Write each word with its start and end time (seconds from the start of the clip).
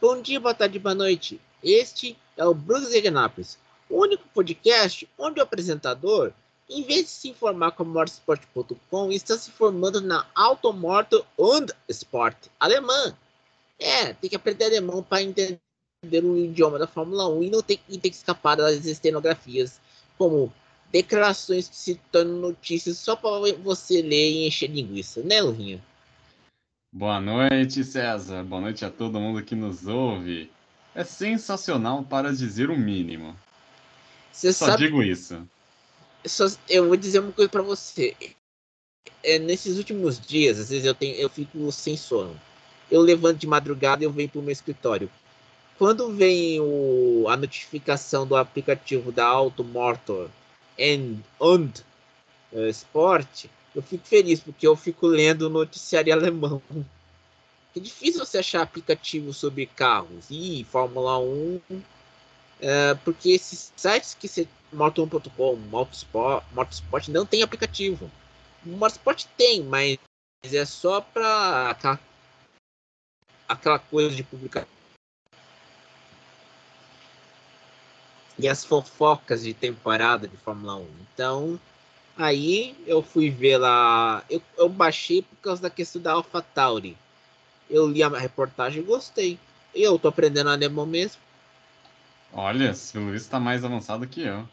Bom 0.00 0.22
dia, 0.22 0.40
boa 0.40 0.54
tarde, 0.54 0.78
boa 0.78 0.94
noite. 0.94 1.38
Este 1.62 2.16
é 2.34 2.42
o 2.46 2.54
Brugs 2.54 2.88
de 2.88 3.06
Anápolis, 3.06 3.58
o 3.86 4.00
único 4.00 4.26
podcast 4.32 5.06
onde 5.18 5.38
o 5.38 5.42
apresentador, 5.42 6.32
em 6.70 6.82
vez 6.82 7.02
de 7.02 7.10
se 7.10 7.28
informar 7.28 7.72
com 7.72 7.84
motorsport.com, 7.84 9.12
está 9.12 9.36
se 9.36 9.50
formando 9.50 10.00
na 10.00 10.26
Automoto 10.34 11.22
und 11.36 11.70
Sport 11.86 12.34
alemã. 12.58 13.14
É, 13.78 14.14
tem 14.14 14.30
que 14.30 14.36
aprender 14.36 14.64
alemão 14.64 15.02
para 15.02 15.22
entender 15.22 15.60
o 16.24 16.34
idioma 16.34 16.78
da 16.78 16.86
Fórmula 16.86 17.28
1 17.28 17.42
e 17.42 17.50
não 17.50 17.60
tem, 17.60 17.78
e 17.86 17.98
tem 17.98 18.10
que 18.10 18.16
escapar 18.16 18.56
das 18.56 18.86
estenografias, 18.86 19.78
como 20.16 20.50
declarações 20.90 21.68
que 21.68 21.76
se 21.76 21.96
tornam 22.10 22.36
notícias 22.36 22.96
só 22.96 23.14
para 23.16 23.52
você 23.62 24.00
ler 24.00 24.30
e 24.30 24.46
encher 24.46 24.70
linguiça, 24.70 25.22
né, 25.22 25.42
Lurinha? 25.42 25.89
Boa 26.92 27.20
noite, 27.20 27.84
César. 27.84 28.42
Boa 28.42 28.60
noite 28.60 28.84
a 28.84 28.90
todo 28.90 29.20
mundo 29.20 29.44
que 29.44 29.54
nos 29.54 29.86
ouve. 29.86 30.50
É 30.92 31.04
sensacional 31.04 32.02
para 32.02 32.32
dizer 32.32 32.68
o 32.68 32.76
mínimo. 32.76 33.36
Você 34.32 34.52
Só 34.52 34.66
sabe... 34.66 34.84
digo 34.84 35.00
isso. 35.00 35.48
Só, 36.26 36.46
eu 36.68 36.88
vou 36.88 36.96
dizer 36.96 37.20
uma 37.20 37.30
coisa 37.30 37.48
para 37.48 37.62
você. 37.62 38.16
É, 39.22 39.38
nesses 39.38 39.78
últimos 39.78 40.18
dias, 40.18 40.58
às 40.58 40.70
vezes 40.70 40.84
eu 40.84 40.94
tenho, 40.94 41.14
eu 41.14 41.30
fico 41.30 41.70
sem 41.70 41.96
sono. 41.96 42.38
Eu 42.90 43.00
levanto 43.02 43.38
de 43.38 43.46
madrugada 43.46 44.02
e 44.02 44.06
eu 44.06 44.10
venho 44.10 44.28
para 44.28 44.40
o 44.40 44.42
meu 44.42 44.52
escritório. 44.52 45.08
Quando 45.78 46.12
vem 46.12 46.60
o, 46.60 47.26
a 47.28 47.36
notificação 47.36 48.26
do 48.26 48.34
aplicativo 48.34 49.12
da 49.12 49.26
Automotor 49.26 50.28
and, 50.78 51.18
and 51.40 51.70
uh, 52.52 52.66
Sport, 52.68 53.46
eu 53.74 53.82
fico 53.82 54.06
feliz 54.06 54.40
porque 54.40 54.66
eu 54.66 54.76
fico 54.76 55.06
lendo 55.06 55.48
noticiário 55.50 56.12
alemão. 56.12 56.62
É 57.74 57.78
difícil 57.78 58.24
você 58.24 58.38
achar 58.38 58.62
aplicativo 58.62 59.32
sobre 59.32 59.64
carros 59.64 60.26
e 60.28 60.64
Fórmula 60.64 61.18
1, 61.18 61.60
é, 62.60 62.94
porque 63.04 63.30
esses 63.30 63.72
sites 63.76 64.14
que 64.14 64.26
você 64.26 64.48
Moto1.com, 64.74 65.56
Motorsport, 65.68 66.44
Motorsport 66.52 67.08
não 67.08 67.26
tem 67.26 67.42
aplicativo. 67.42 68.10
Motorsport 68.64 69.24
tem, 69.36 69.62
mas 69.62 69.98
é 70.44 70.64
só 70.64 71.00
para 71.00 71.76
aquela 73.48 73.78
coisa 73.78 74.14
de 74.14 74.22
publicar. 74.22 74.66
E 78.38 78.48
as 78.48 78.64
fofocas 78.64 79.42
de 79.42 79.52
temporada 79.52 80.26
de 80.26 80.36
Fórmula 80.38 80.76
1. 80.76 80.88
Então, 81.12 81.60
Aí 82.16 82.76
eu 82.86 83.02
fui 83.02 83.30
ver 83.30 83.58
lá. 83.58 84.22
Eu, 84.28 84.42
eu 84.58 84.68
baixei 84.68 85.22
por 85.22 85.36
causa 85.36 85.62
da 85.62 85.70
questão 85.70 86.02
da 86.02 86.12
AlphaTauri. 86.12 86.96
Eu 87.68 87.88
li 87.88 88.02
a 88.02 88.08
reportagem 88.08 88.82
e 88.82 88.86
gostei. 88.86 89.38
E 89.74 89.82
eu 89.82 89.98
tô 89.98 90.08
aprendendo 90.08 90.50
alemão 90.50 90.84
mesmo. 90.84 91.20
Olha, 92.32 92.74
o 92.94 92.98
Luiz 92.98 93.26
tá 93.26 93.40
mais 93.40 93.64
avançado 93.64 94.06
que 94.06 94.22
eu. 94.22 94.46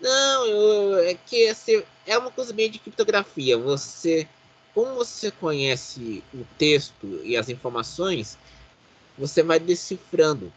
Não, 0.00 0.46
eu, 0.46 0.98
é 1.00 1.14
que 1.14 1.48
assim, 1.48 1.82
é 2.06 2.16
uma 2.16 2.30
coisa 2.30 2.54
meio 2.54 2.70
de 2.70 2.78
criptografia. 2.78 3.58
Você, 3.58 4.26
como 4.74 4.94
você 4.94 5.30
conhece 5.30 6.24
o 6.32 6.44
texto 6.56 7.20
e 7.22 7.36
as 7.36 7.48
informações, 7.48 8.38
você 9.18 9.42
vai 9.42 9.58
decifrando. 9.58 10.50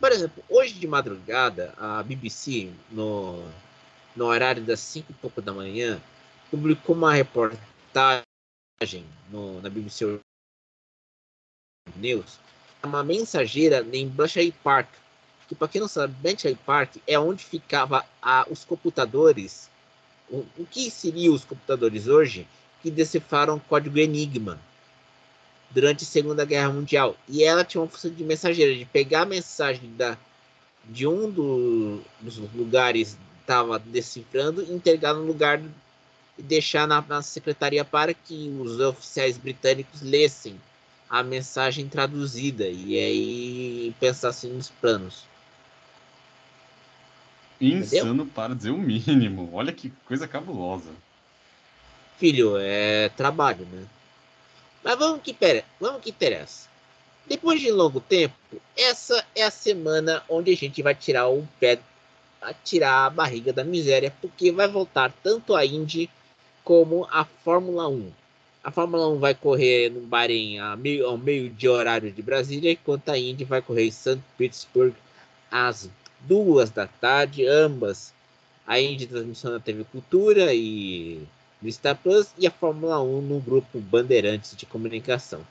Por 0.00 0.10
exemplo, 0.10 0.42
hoje 0.48 0.74
de 0.74 0.86
madrugada, 0.86 1.74
a 1.76 2.02
BBC, 2.02 2.70
no, 2.90 3.44
no 4.14 4.26
horário 4.26 4.62
das 4.62 4.80
5 4.80 5.10
e 5.10 5.14
pouco 5.14 5.40
da 5.40 5.52
manhã, 5.52 6.00
publicou 6.50 6.94
uma 6.94 7.14
reportagem 7.14 8.24
no, 9.30 9.60
na 9.60 9.70
BBC 9.70 10.20
News, 11.96 12.38
uma 12.82 13.02
mensageira 13.02 13.86
em 13.92 14.08
Bletchley 14.08 14.52
Park, 14.64 14.88
que 15.48 15.54
para 15.54 15.68
quem 15.68 15.80
não 15.80 15.88
sabe, 15.88 16.14
Bletchley 16.20 16.56
Park 16.66 16.96
é 17.06 17.18
onde 17.18 17.44
ficava 17.44 18.04
a, 18.20 18.46
os 18.50 18.64
computadores, 18.64 19.70
o, 20.28 20.44
o 20.58 20.66
que 20.70 20.90
seriam 20.90 21.34
os 21.34 21.44
computadores 21.44 22.06
hoje, 22.06 22.46
que 22.82 22.90
decifraram 22.90 23.56
o 23.56 23.60
código 23.60 23.98
Enigma 23.98 24.58
durante 25.70 26.04
a 26.04 26.06
Segunda 26.06 26.44
Guerra 26.44 26.70
Mundial. 26.70 27.16
E 27.28 27.44
ela 27.44 27.64
tinha 27.64 27.80
uma 27.80 27.88
função 27.88 28.10
de 28.10 28.24
mensageira, 28.24 28.74
de 28.74 28.84
pegar 28.84 29.22
a 29.22 29.26
mensagem 29.26 29.94
da, 29.96 30.18
de 30.84 31.06
um 31.06 31.30
do, 31.30 32.02
dos 32.20 32.38
lugares 32.54 33.16
estava 33.42 33.78
decifrando, 33.78 34.62
entregar 34.72 35.14
no 35.14 35.24
lugar 35.24 35.60
e 36.38 36.42
deixar 36.42 36.86
na, 36.86 37.02
na 37.02 37.20
secretaria 37.20 37.84
para 37.84 38.14
que 38.14 38.48
os 38.60 38.80
oficiais 38.80 39.36
britânicos 39.36 40.00
lessem 40.00 40.58
a 41.10 41.22
mensagem 41.22 41.88
traduzida 41.88 42.66
e 42.66 42.98
aí 42.98 43.94
pensassem 44.00 44.50
nos 44.50 44.70
planos. 44.70 45.24
Insano 47.60 48.14
Entendeu? 48.14 48.26
para 48.34 48.54
dizer 48.54 48.70
o 48.70 48.78
mínimo. 48.78 49.50
Olha 49.52 49.72
que 49.72 49.92
coisa 50.06 50.26
cabulosa. 50.26 50.90
Filho, 52.18 52.56
é 52.58 53.10
trabalho, 53.10 53.66
né? 53.66 53.84
Mas 54.82 54.98
vamos 54.98 55.22
que, 55.22 55.32
pera, 55.32 55.64
vamos 55.78 56.02
que 56.02 56.10
interessa. 56.10 56.68
Depois 57.26 57.60
de 57.60 57.70
longo 57.70 58.00
tempo, 58.00 58.34
essa 58.76 59.24
é 59.34 59.44
a 59.44 59.50
semana 59.50 60.24
onde 60.28 60.50
a 60.50 60.56
gente 60.56 60.82
vai 60.82 60.94
tirar 60.94 61.28
o 61.28 61.46
pé 61.60 61.78
a 62.42 62.52
tirar 62.52 63.06
a 63.06 63.10
barriga 63.10 63.52
da 63.52 63.64
miséria, 63.64 64.12
porque 64.20 64.50
vai 64.52 64.68
voltar 64.68 65.12
tanto 65.22 65.54
a 65.54 65.64
Indy 65.64 66.10
como 66.64 67.06
a 67.10 67.24
Fórmula 67.24 67.88
1. 67.88 68.12
A 68.64 68.70
Fórmula 68.70 69.08
1 69.08 69.18
vai 69.18 69.34
correr 69.34 69.90
no 69.90 70.00
Bahrein 70.02 70.58
a 70.60 70.76
meio, 70.76 71.06
ao 71.06 71.18
meio 71.18 71.50
de 71.50 71.68
horário 71.68 72.12
de 72.12 72.22
Brasília, 72.22 72.72
enquanto 72.72 73.08
a 73.08 73.18
Indy 73.18 73.44
vai 73.44 73.60
correr 73.60 73.86
em 73.86 73.90
St. 73.90 74.20
Petersburg 74.38 74.94
às 75.50 75.90
duas 76.20 76.70
da 76.70 76.86
tarde, 76.86 77.46
ambas. 77.46 78.12
A 78.64 78.80
Indy 78.80 79.06
transmissão 79.06 79.52
na 79.52 79.58
TV 79.58 79.84
Cultura 79.84 80.54
e 80.54 81.26
no 81.60 81.70
Star 81.70 81.96
Plus 81.96 82.28
e 82.38 82.46
a 82.46 82.50
Fórmula 82.50 83.02
1 83.02 83.20
no 83.22 83.40
grupo 83.40 83.80
Bandeirantes 83.80 84.56
de 84.56 84.66
Comunicação. 84.66 85.44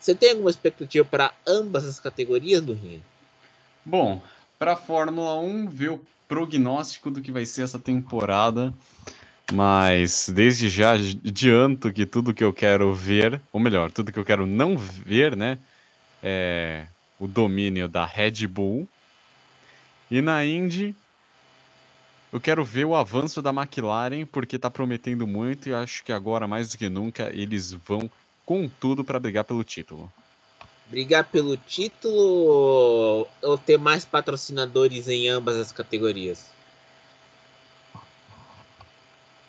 Você 0.00 0.14
tem 0.14 0.30
alguma 0.30 0.50
expectativa 0.50 1.04
para 1.04 1.32
ambas 1.46 1.84
as 1.84 2.00
categorias 2.00 2.62
do 2.62 2.72
Rio? 2.72 3.02
Bom, 3.84 4.22
para 4.58 4.72
a 4.72 4.76
Fórmula 4.76 5.38
1, 5.40 5.68
ver 5.68 5.90
o 5.90 6.00
prognóstico 6.28 7.10
do 7.10 7.22
que 7.22 7.32
vai 7.32 7.46
ser 7.46 7.62
essa 7.62 7.78
temporada, 7.78 8.72
mas 9.50 10.28
desde 10.28 10.68
já 10.68 10.92
adianto 10.92 11.90
que 11.90 12.04
tudo 12.04 12.34
que 12.34 12.44
eu 12.44 12.52
quero 12.52 12.94
ver, 12.94 13.40
ou 13.50 13.58
melhor, 13.58 13.90
tudo 13.90 14.12
que 14.12 14.18
eu 14.18 14.24
quero 14.24 14.46
não 14.46 14.76
ver, 14.76 15.34
né, 15.34 15.58
é 16.22 16.86
o 17.18 17.26
domínio 17.26 17.88
da 17.88 18.04
Red 18.04 18.46
Bull. 18.46 18.86
E 20.10 20.20
na 20.20 20.44
Indy, 20.44 20.94
eu 22.30 22.40
quero 22.40 22.64
ver 22.64 22.84
o 22.84 22.94
avanço 22.94 23.40
da 23.40 23.50
McLaren, 23.50 24.26
porque 24.26 24.56
está 24.56 24.70
prometendo 24.70 25.26
muito 25.26 25.68
e 25.68 25.74
acho 25.74 26.04
que 26.04 26.12
agora, 26.12 26.46
mais 26.46 26.68
do 26.68 26.78
que 26.78 26.88
nunca, 26.88 27.30
eles 27.34 27.72
vão 27.72 28.10
com 28.44 28.68
tudo 28.68 29.02
para 29.02 29.18
brigar 29.18 29.44
pelo 29.44 29.64
título 29.64 30.12
brigar 30.90 31.24
pelo 31.24 31.56
título 31.56 33.26
ou 33.42 33.58
ter 33.58 33.78
mais 33.78 34.04
patrocinadores 34.04 35.08
em 35.08 35.28
ambas 35.28 35.56
as 35.56 35.72
categorias? 35.72 36.46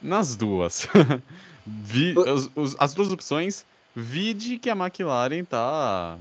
Nas 0.02 0.36
duas. 0.36 0.88
Vi, 1.66 2.16
os, 2.56 2.76
as 2.80 2.94
duas 2.94 3.12
opções, 3.12 3.66
vide 3.96 4.58
que 4.58 4.70
a 4.70 4.76
McLaren 4.76 5.42
está 5.42 6.18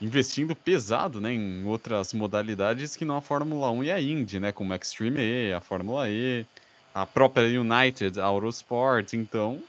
investindo 0.00 0.54
pesado 0.54 1.20
né, 1.20 1.32
em 1.32 1.64
outras 1.64 2.12
modalidades 2.12 2.94
que 2.94 3.04
não 3.04 3.16
a 3.16 3.20
Fórmula 3.20 3.70
1 3.70 3.84
e 3.84 3.90
a 3.90 4.00
Indy, 4.00 4.38
né, 4.38 4.52
como 4.52 4.72
a 4.72 4.76
Extreme 4.76 5.20
E, 5.20 5.52
a 5.52 5.60
Fórmula 5.60 6.08
E, 6.08 6.46
a 6.94 7.06
própria 7.06 7.46
United 7.60 8.20
Autosport, 8.20 9.14
então 9.14 9.62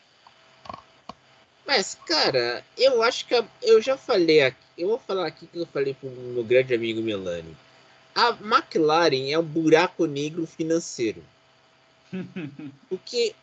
mas, 1.67 1.95
cara, 2.05 2.63
eu 2.77 3.03
acho 3.03 3.27
que 3.27 3.43
eu 3.61 3.81
já 3.81 3.97
falei 3.97 4.41
aqui, 4.41 4.57
eu 4.77 4.87
vou 4.87 4.99
falar 4.99 5.27
aqui 5.27 5.45
que 5.45 5.59
eu 5.59 5.65
falei 5.65 5.93
pro 5.93 6.09
meu 6.09 6.43
grande 6.43 6.73
amigo 6.73 7.01
Melanie. 7.01 7.57
A 8.15 8.29
McLaren 8.29 9.29
é 9.29 9.37
um 9.37 9.43
buraco 9.43 10.05
negro 10.05 10.47
financeiro. 10.47 11.21
Porque 12.87 13.35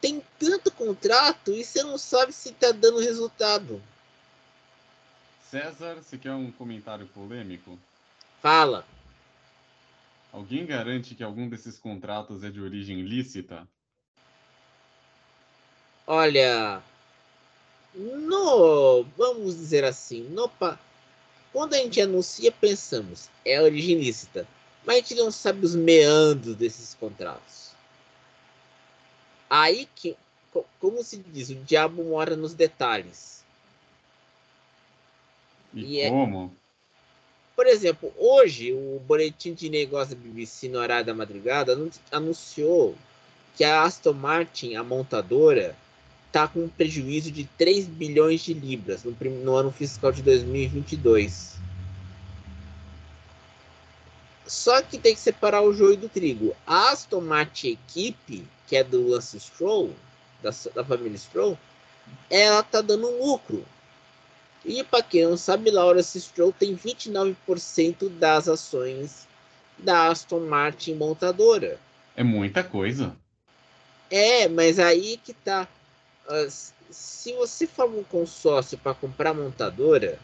tem 0.00 0.20
tanto 0.38 0.72
contrato 0.72 1.52
e 1.52 1.64
você 1.64 1.82
não 1.84 1.96
sabe 1.96 2.32
se 2.32 2.52
tá 2.52 2.72
dando 2.72 2.98
resultado. 2.98 3.80
César, 5.48 5.94
você 5.94 6.18
quer 6.18 6.32
um 6.32 6.50
comentário 6.50 7.06
polêmico? 7.06 7.78
Fala. 8.42 8.84
Alguém 10.32 10.66
garante 10.66 11.14
que 11.14 11.22
algum 11.22 11.48
desses 11.48 11.78
contratos 11.78 12.42
é 12.42 12.50
de 12.50 12.60
origem 12.60 13.00
lícita? 13.02 13.66
Olha, 16.06 16.82
no, 17.94 19.04
vamos 19.16 19.56
dizer 19.56 19.84
assim, 19.84 20.22
no, 20.30 20.50
quando 21.52 21.74
a 21.74 21.78
gente 21.78 22.00
anuncia, 22.00 22.52
pensamos, 22.52 23.28
é 23.44 23.60
origem 23.60 23.98
lícita, 23.98 24.46
mas 24.84 24.96
a 24.96 24.98
gente 25.00 25.14
não 25.14 25.30
sabe 25.30 25.64
os 25.64 25.74
meandros 25.74 26.54
desses 26.54 26.94
contratos. 26.94 27.72
Aí 29.50 29.88
que, 29.96 30.16
como 30.78 31.02
se 31.02 31.16
diz, 31.16 31.48
o 31.50 31.54
diabo 31.54 32.04
mora 32.04 32.36
nos 32.36 32.52
detalhes. 32.54 33.42
E, 35.74 35.96
E 35.96 36.00
é- 36.00 36.10
como? 36.10 36.54
Por 37.56 37.66
exemplo, 37.66 38.14
hoje 38.16 38.72
o 38.72 39.00
boletim 39.04 39.52
de 39.52 39.68
negócio 39.68 40.14
da 40.14 40.22
BBC 40.22 40.68
no 40.68 40.78
horário 40.78 41.04
da 41.06 41.12
madrugada 41.14 41.72
anun- 41.72 41.90
anunciou 42.12 42.96
que 43.56 43.64
a 43.64 43.82
Aston 43.82 44.12
Martin, 44.12 44.76
a 44.76 44.84
montadora, 44.84 45.74
está 46.28 46.46
com 46.46 46.60
um 46.60 46.68
prejuízo 46.68 47.30
de 47.30 47.44
3 47.58 47.86
bilhões 47.86 48.42
de 48.42 48.54
libras 48.54 49.02
no, 49.02 49.16
no 49.42 49.56
ano 49.56 49.72
fiscal 49.72 50.12
de 50.12 50.22
2022. 50.22 51.56
Só 54.46 54.80
que 54.80 54.96
tem 54.96 55.14
que 55.14 55.20
separar 55.20 55.62
o 55.62 55.74
joio 55.74 55.96
do 55.96 56.08
trigo. 56.08 56.54
A 56.66 56.90
Aston 56.90 57.20
Martin 57.20 57.72
equipe, 57.72 58.46
que 58.66 58.76
é 58.76 58.84
do 58.84 59.08
Lance 59.08 59.38
Stroll, 59.40 59.92
da, 60.42 60.50
da 60.74 60.84
família 60.84 61.18
Stroll, 61.18 61.58
ela 62.30 62.62
tá 62.62 62.80
dando 62.80 63.10
lucro. 63.18 63.64
E 64.64 64.82
para 64.84 65.02
quem 65.02 65.24
não 65.24 65.36
sabe, 65.36 65.70
Lawrence 65.70 66.20
Stroll 66.20 66.52
tem 66.52 66.76
29% 66.76 68.08
das 68.18 68.48
ações 68.48 69.26
da 69.78 70.08
Aston 70.08 70.40
Martin 70.40 70.94
montadora. 70.94 71.78
É 72.16 72.22
muita 72.22 72.64
coisa. 72.64 73.16
É, 74.10 74.48
mas 74.48 74.78
aí 74.78 75.18
que 75.22 75.32
tá. 75.32 75.68
Se 76.90 77.32
você 77.34 77.66
for 77.66 77.88
um 77.88 78.02
consórcio 78.02 78.78
para 78.78 78.94
comprar 78.94 79.34
montadora, 79.34 80.18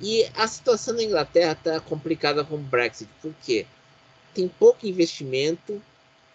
e 0.00 0.28
a 0.34 0.48
situação 0.48 0.94
na 0.94 1.02
Inglaterra 1.02 1.54
tá 1.54 1.80
complicada 1.80 2.44
com 2.44 2.56
o 2.56 2.58
Brexit, 2.58 3.08
porque 3.20 3.66
tem 4.34 4.48
pouco 4.48 4.86
investimento, 4.86 5.80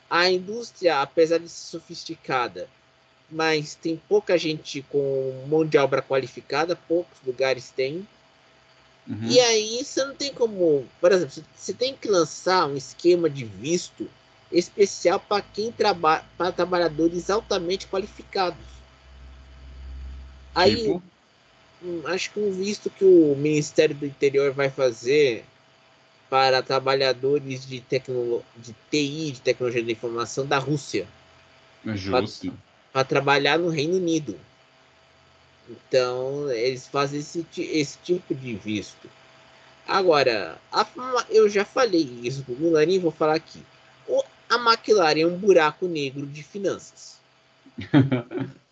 a 0.10 0.30
indústria, 0.30 1.02
apesar 1.02 1.38
de 1.38 1.50
ser 1.50 1.72
sofisticada, 1.72 2.70
mas 3.30 3.76
tem 3.76 4.02
pouca 4.08 4.38
gente 4.38 4.82
com 4.84 5.46
mão 5.50 5.66
de 5.66 5.78
obra 5.78 6.02
qualificada, 6.02 6.76
poucos 6.76 7.18
lugares 7.26 7.70
têm. 7.70 8.08
Uhum. 9.06 9.24
E 9.24 9.40
aí 9.40 9.84
você 9.84 10.04
não 10.06 10.16
tem 10.16 10.34
como. 10.34 10.88
Por 11.00 11.12
exemplo, 11.12 11.44
você 11.56 11.74
tem 11.74 11.96
que 11.96 12.08
lançar 12.08 12.68
um 12.68 12.78
esquema 12.78 13.30
de 13.30 13.44
visto 13.44 14.10
especial 14.50 15.20
para 15.20 15.42
quem 15.42 15.72
trabalha 15.72 16.24
para 16.38 16.54
trabalhadores 16.54 17.30
altamente 17.30 17.88
qualificados. 17.88 18.77
Aí 20.58 20.76
Tipo, 20.76 21.04
hum, 21.84 22.02
acho 22.06 22.32
que 22.32 22.40
um 22.40 22.52
visto 22.52 22.90
que 22.90 23.06
o 23.06 23.36
Ministério 23.36 23.96
do 23.96 24.06
Interior 24.06 24.52
vai 24.52 24.70
fazer 24.70 25.46
para 26.30 26.62
trabalhadores 26.62 27.66
de, 27.66 27.80
tecnolo... 27.80 28.44
de 28.58 28.74
TI, 28.92 29.32
de 29.32 29.42
tecnologia 29.42 29.84
da 29.84 29.92
informação 29.92 30.46
da 30.46 30.58
Rússia, 30.58 31.08
é 31.86 31.96
justo. 31.96 32.54
para 32.92 33.06
trabalhar 33.06 33.58
no 33.58 33.70
Reino 33.70 33.96
Unido. 33.96 34.38
Então, 35.70 36.50
eles 36.52 36.88
fazem 36.88 37.20
esse, 37.20 37.46
esse 37.58 37.98
tipo 38.00 38.34
de 38.34 38.56
visto. 38.56 39.10
Agora, 39.88 40.58
a 40.72 40.86
eu 41.30 41.48
já 41.48 41.64
falei 41.64 42.04
isso 42.24 42.44
pro 42.44 42.56
Milan 42.56 42.84
e 42.86 43.00
vou 43.00 43.12
falar 43.12 43.36
aqui. 43.36 43.62
O- 44.08 44.24
a 44.50 44.56
McLaren 44.56 45.22
é 45.22 45.26
um 45.28 45.38
buraco 45.38 45.88
negro 45.88 46.26
de 46.26 46.44
finanças. 46.44 47.18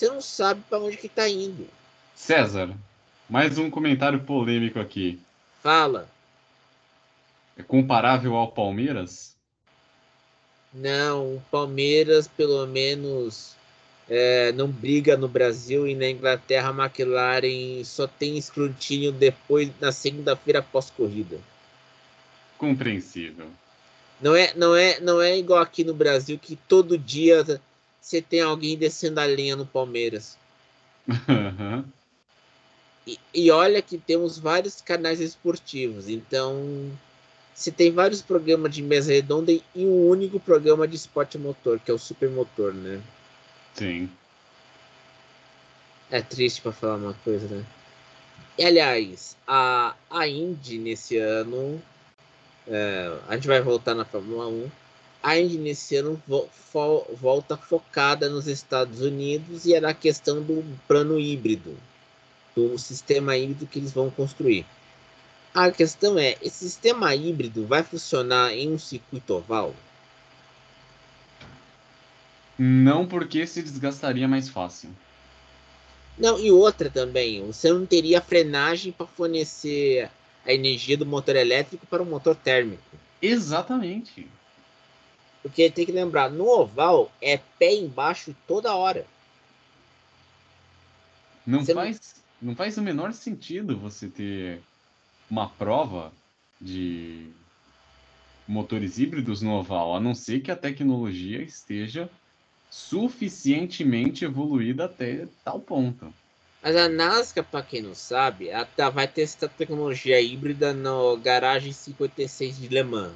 Você 0.00 0.08
não 0.08 0.22
sabe 0.22 0.62
para 0.66 0.78
onde 0.78 0.96
que 0.96 1.10
tá 1.10 1.28
indo. 1.28 1.68
César, 2.16 2.74
mais 3.28 3.58
um 3.58 3.68
comentário 3.68 4.18
polêmico 4.20 4.80
aqui. 4.80 5.20
Fala. 5.62 6.08
É 7.54 7.62
comparável 7.62 8.34
ao 8.34 8.50
Palmeiras? 8.50 9.36
Não, 10.72 11.34
o 11.34 11.42
Palmeiras, 11.50 12.26
pelo 12.26 12.66
menos, 12.66 13.54
é, 14.08 14.52
não 14.52 14.68
briga 14.68 15.18
no 15.18 15.28
Brasil 15.28 15.86
e 15.86 15.94
na 15.94 16.08
Inglaterra 16.08 16.70
a 16.70 16.84
McLaren 16.86 17.84
só 17.84 18.06
tem 18.06 18.38
escrutínio 18.38 19.12
depois, 19.12 19.70
na 19.78 19.92
segunda-feira 19.92 20.62
pós-corrida. 20.62 21.38
Compreensível. 22.56 23.48
Não 24.18 24.34
é, 24.34 24.54
não, 24.54 24.74
é, 24.74 24.98
não 24.98 25.20
é 25.20 25.36
igual 25.36 25.60
aqui 25.60 25.84
no 25.84 25.92
Brasil 25.92 26.38
que 26.38 26.56
todo 26.56 26.96
dia 26.96 27.60
você 28.00 28.22
tem 28.22 28.40
alguém 28.40 28.76
descendo 28.76 29.20
a 29.20 29.26
linha 29.26 29.56
no 29.56 29.66
Palmeiras. 29.66 30.36
Aham. 31.28 31.84
E, 33.06 33.18
e 33.34 33.50
olha 33.50 33.80
que 33.80 33.98
temos 33.98 34.38
vários 34.38 34.80
canais 34.80 35.20
esportivos, 35.20 36.08
então 36.08 36.90
você 37.54 37.70
tem 37.70 37.90
vários 37.90 38.22
programas 38.22 38.74
de 38.74 38.82
mesa 38.82 39.12
redonda 39.12 39.52
e 39.52 39.62
um 39.76 40.08
único 40.08 40.38
programa 40.40 40.86
de 40.86 40.96
esporte 40.96 41.36
motor, 41.36 41.78
que 41.78 41.90
é 41.90 41.94
o 41.94 41.98
Supermotor, 41.98 42.72
né? 42.72 43.02
Sim. 43.74 44.10
É 46.10 46.20
triste 46.20 46.60
para 46.60 46.72
falar 46.72 46.96
uma 46.96 47.14
coisa, 47.24 47.46
né? 47.48 47.64
E, 48.58 48.64
aliás, 48.64 49.36
a, 49.46 49.94
a 50.10 50.26
Indy 50.26 50.78
nesse 50.78 51.16
ano. 51.16 51.80
é, 52.66 53.18
a 53.28 53.34
gente 53.34 53.46
vai 53.46 53.60
voltar 53.60 53.94
na 53.94 54.04
Fórmula 54.04 54.48
1. 54.48 54.70
A 55.22 55.38
Indy 55.38 55.58
nesse 55.58 55.96
ano 55.96 56.20
vo- 56.26 56.48
fo- 56.72 57.06
volta 57.20 57.56
focada 57.56 58.28
nos 58.28 58.46
Estados 58.46 59.00
Unidos 59.00 59.66
e 59.66 59.74
é 59.74 59.80
na 59.80 59.92
questão 59.92 60.42
do 60.42 60.64
plano 60.88 61.18
híbrido, 61.18 61.76
do 62.56 62.78
sistema 62.78 63.36
híbrido 63.36 63.66
que 63.66 63.78
eles 63.78 63.92
vão 63.92 64.10
construir. 64.10 64.64
A 65.52 65.70
questão 65.70 66.18
é: 66.18 66.36
esse 66.40 66.64
sistema 66.64 67.14
híbrido 67.14 67.66
vai 67.66 67.82
funcionar 67.82 68.54
em 68.54 68.72
um 68.72 68.78
circuito 68.78 69.34
oval? 69.34 69.74
Não 72.58 73.06
porque 73.06 73.46
se 73.46 73.62
desgastaria 73.62 74.28
mais 74.28 74.48
fácil. 74.48 74.90
Não, 76.18 76.38
e 76.38 76.50
outra 76.50 76.90
também, 76.90 77.44
você 77.46 77.72
não 77.72 77.86
teria 77.86 78.20
frenagem 78.20 78.92
para 78.92 79.06
fornecer 79.06 80.10
a 80.44 80.52
energia 80.52 80.96
do 80.96 81.06
motor 81.06 81.36
elétrico 81.36 81.86
para 81.86 82.02
o 82.02 82.06
motor 82.06 82.34
térmico. 82.36 82.82
Exatamente. 83.22 84.26
Porque 85.42 85.70
tem 85.70 85.86
que 85.86 85.92
lembrar, 85.92 86.30
no 86.30 86.46
oval 86.46 87.10
é 87.20 87.38
pé 87.58 87.74
embaixo 87.74 88.34
toda 88.46 88.74
hora. 88.74 89.06
Não 91.46 91.64
Você 91.64 91.72
não- 91.72 91.82
faz, 91.82 92.14
não 92.40 92.54
faz 92.54 92.76
o 92.76 92.82
menor 92.82 93.12
sentido 93.12 93.78
você 93.78 94.08
ter 94.08 94.60
uma 95.30 95.48
prova 95.48 96.12
de 96.60 97.30
motores 98.46 98.98
híbridos 98.98 99.40
no 99.40 99.52
oval, 99.52 99.96
a 99.96 100.00
não 100.00 100.14
ser 100.14 100.40
que 100.40 100.50
a 100.50 100.56
tecnologia 100.56 101.40
esteja 101.42 102.10
suficientemente 102.70 104.24
evoluída 104.24 104.84
até 104.84 105.26
tal 105.44 105.58
ponto. 105.60 106.12
Mas 106.62 106.76
a 106.76 106.88
NASCAR, 106.88 107.44
para 107.44 107.62
quem 107.62 107.80
não 107.80 107.94
sabe, 107.94 108.48
ela 108.48 108.66
tá- 108.66 108.90
vai 108.90 109.08
testar 109.08 109.48
tecnologia 109.48 110.20
híbrida 110.20 110.74
no 110.74 111.16
garagem 111.16 111.72
56 111.72 112.58
de 112.58 112.68
Le 112.68 112.82
Mans. 112.82 113.14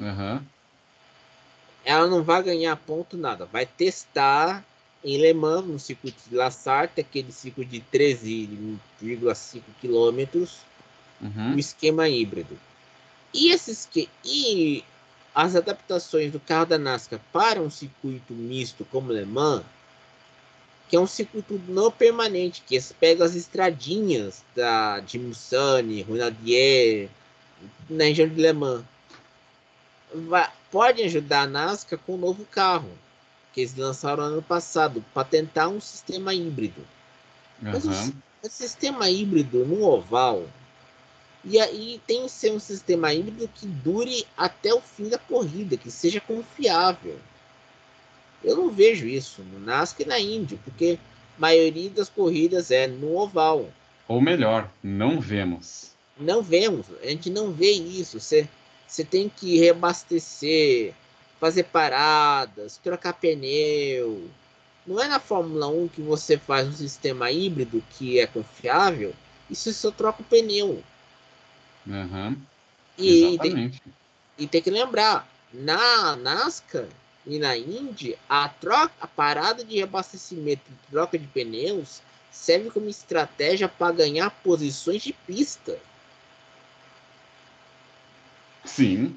Aham. 0.00 0.42
Ela 1.86 2.08
não 2.08 2.22
vai 2.22 2.42
ganhar 2.42 2.74
ponto 2.76 3.16
nada, 3.16 3.46
vai 3.46 3.64
testar 3.64 4.64
em 5.04 5.16
Le 5.18 5.32
Mans, 5.32 5.64
no 5.64 5.78
circuito 5.78 6.18
de 6.28 6.34
La 6.34 6.50
Sarthe, 6.50 7.00
aquele 7.00 7.30
circuito 7.30 7.70
de 7.70 7.80
13,5 7.80 9.62
quilômetros, 9.80 10.58
Uhum. 11.18 11.54
o 11.54 11.58
esquema 11.58 12.08
híbrido. 12.08 12.58
E, 13.32 13.50
esses 13.50 13.88
que, 13.90 14.08
e 14.24 14.84
as 15.34 15.54
adaptações 15.56 16.32
do 16.32 16.40
carro 16.40 16.66
da 16.66 16.76
NASCAR 16.76 17.20
para 17.32 17.60
um 17.60 17.70
circuito 17.70 18.34
misto 18.34 18.84
como 18.90 19.12
Le 19.12 19.24
Mans, 19.24 19.62
que 20.88 20.96
é 20.96 21.00
um 21.00 21.06
circuito 21.06 21.60
não 21.68 21.90
permanente, 21.90 22.62
que 22.66 22.74
eles 22.74 22.92
pegam 22.98 23.24
as 23.24 23.34
estradinhas 23.34 24.44
da 24.54 25.00
de 25.00 25.18
Mussani, 25.18 26.02
Runadier, 26.02 27.08
na 27.88 28.04
região 28.04 28.28
de 28.28 28.40
Le 28.40 28.52
Mans, 28.52 28.84
vai, 30.14 30.50
pode 30.76 31.02
ajudar 31.04 31.44
a 31.44 31.46
NASCAR 31.46 31.98
com 32.04 32.16
o 32.16 32.18
novo 32.18 32.44
carro 32.44 32.90
que 33.50 33.62
eles 33.62 33.74
lançaram 33.74 34.24
ano 34.24 34.42
passado 34.42 35.02
para 35.14 35.24
tentar 35.24 35.68
um 35.68 35.80
sistema 35.80 36.34
híbrido. 36.34 36.86
Mas 37.62 37.86
o 37.86 38.12
o 38.42 38.50
sistema 38.50 39.08
híbrido 39.08 39.64
no 39.64 39.82
oval. 39.82 40.46
E 41.42 41.58
aí 41.58 41.98
tem 42.06 42.24
que 42.24 42.28
ser 42.28 42.52
um 42.52 42.60
sistema 42.60 43.14
híbrido 43.14 43.48
que 43.54 43.66
dure 43.66 44.26
até 44.36 44.74
o 44.74 44.82
fim 44.82 45.08
da 45.08 45.16
corrida, 45.16 45.78
que 45.78 45.90
seja 45.90 46.20
confiável. 46.20 47.18
Eu 48.44 48.54
não 48.54 48.68
vejo 48.68 49.06
isso 49.06 49.40
no 49.44 49.58
NASCAR 49.58 50.06
e 50.06 50.10
na 50.10 50.20
Indy, 50.20 50.60
porque 50.62 50.98
a 51.38 51.40
maioria 51.40 51.88
das 51.88 52.10
corridas 52.10 52.70
é 52.70 52.86
no 52.86 53.16
oval. 53.16 53.66
Ou 54.06 54.20
melhor, 54.20 54.70
não 54.82 55.18
vemos. 55.22 55.92
Não 56.20 56.42
vemos, 56.42 56.84
a 57.02 57.06
gente 57.06 57.30
não 57.30 57.50
vê 57.50 57.70
isso. 57.70 58.20
Você, 58.20 58.46
você 58.86 59.04
tem 59.04 59.28
que 59.28 59.58
reabastecer, 59.58 60.94
fazer 61.40 61.64
paradas, 61.64 62.78
trocar 62.78 63.12
pneu. 63.14 64.28
Não 64.86 65.00
é 65.00 65.08
na 65.08 65.18
Fórmula 65.18 65.66
1 65.66 65.88
que 65.88 66.00
você 66.00 66.38
faz 66.38 66.68
um 66.68 66.72
sistema 66.72 67.30
híbrido 67.30 67.82
que 67.90 68.20
é 68.20 68.26
confiável 68.26 69.14
você 69.48 69.72
só 69.72 69.90
troca 69.90 70.22
o 70.22 70.24
pneu. 70.24 70.82
Aham. 71.88 72.36
E 72.98 73.20
tem, 73.20 73.34
Exatamente. 73.34 73.82
e 74.38 74.46
tem 74.46 74.62
que 74.62 74.70
lembrar, 74.70 75.28
na 75.52 76.16
NASCAR 76.16 76.88
e 77.26 77.38
na 77.38 77.56
Indy, 77.56 78.16
a 78.28 78.48
troca, 78.48 78.92
a 79.00 79.06
parada 79.06 79.64
de 79.64 79.76
reabastecimento 79.76 80.62
e 80.70 80.90
troca 80.90 81.18
de 81.18 81.26
pneus 81.26 82.00
serve 82.32 82.70
como 82.70 82.88
estratégia 82.88 83.68
para 83.68 83.94
ganhar 83.94 84.30
posições 84.42 85.02
de 85.02 85.12
pista. 85.12 85.78
Sim. 88.66 89.16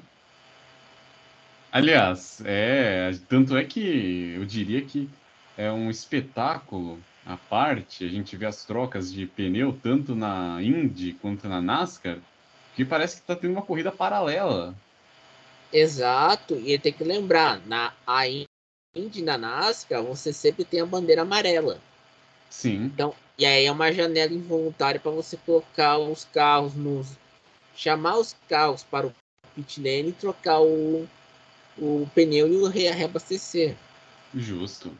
Aliás, 1.72 2.40
é, 2.44 3.12
tanto 3.28 3.56
é 3.56 3.64
que 3.64 4.34
eu 4.36 4.44
diria 4.44 4.82
que 4.82 5.08
é 5.56 5.70
um 5.70 5.90
espetáculo 5.90 6.98
à 7.24 7.36
parte, 7.36 8.04
a 8.04 8.08
gente 8.08 8.36
vê 8.36 8.46
as 8.46 8.64
trocas 8.64 9.12
de 9.12 9.26
pneu 9.26 9.78
tanto 9.82 10.14
na 10.14 10.62
Indy 10.62 11.12
quanto 11.12 11.48
na 11.48 11.60
NASCAR, 11.60 12.18
que 12.74 12.84
parece 12.84 13.16
que 13.16 13.22
está 13.22 13.36
tendo 13.36 13.52
uma 13.52 13.62
corrida 13.62 13.92
paralela. 13.92 14.74
Exato, 15.72 16.54
e 16.56 16.76
tem 16.78 16.92
que 16.92 17.04
lembrar, 17.04 17.60
na 17.66 17.92
a 18.06 18.26
Indy 18.26 19.22
na 19.22 19.38
NASCAR, 19.38 20.02
você 20.02 20.32
sempre 20.32 20.64
tem 20.64 20.80
a 20.80 20.86
bandeira 20.86 21.22
amarela. 21.22 21.78
Sim. 22.48 22.86
Então, 22.86 23.14
e 23.38 23.46
aí 23.46 23.66
é 23.66 23.70
uma 23.70 23.92
janela 23.92 24.32
involuntária 24.32 24.98
para 24.98 25.12
você 25.12 25.36
colocar 25.36 25.98
os 25.98 26.24
carros 26.24 26.74
nos 26.74 27.16
chamar 27.76 28.16
os 28.16 28.36
carros 28.48 28.82
para 28.82 29.06
o 29.06 29.14
pit 29.62 29.80
lane 29.80 30.08
e 30.08 30.12
trocar 30.12 30.60
o, 30.60 31.06
o 31.78 32.08
pneu 32.14 32.48
e 32.48 32.56
o 32.56 32.66
reabastecer. 32.66 33.76
Justo. 34.34 34.96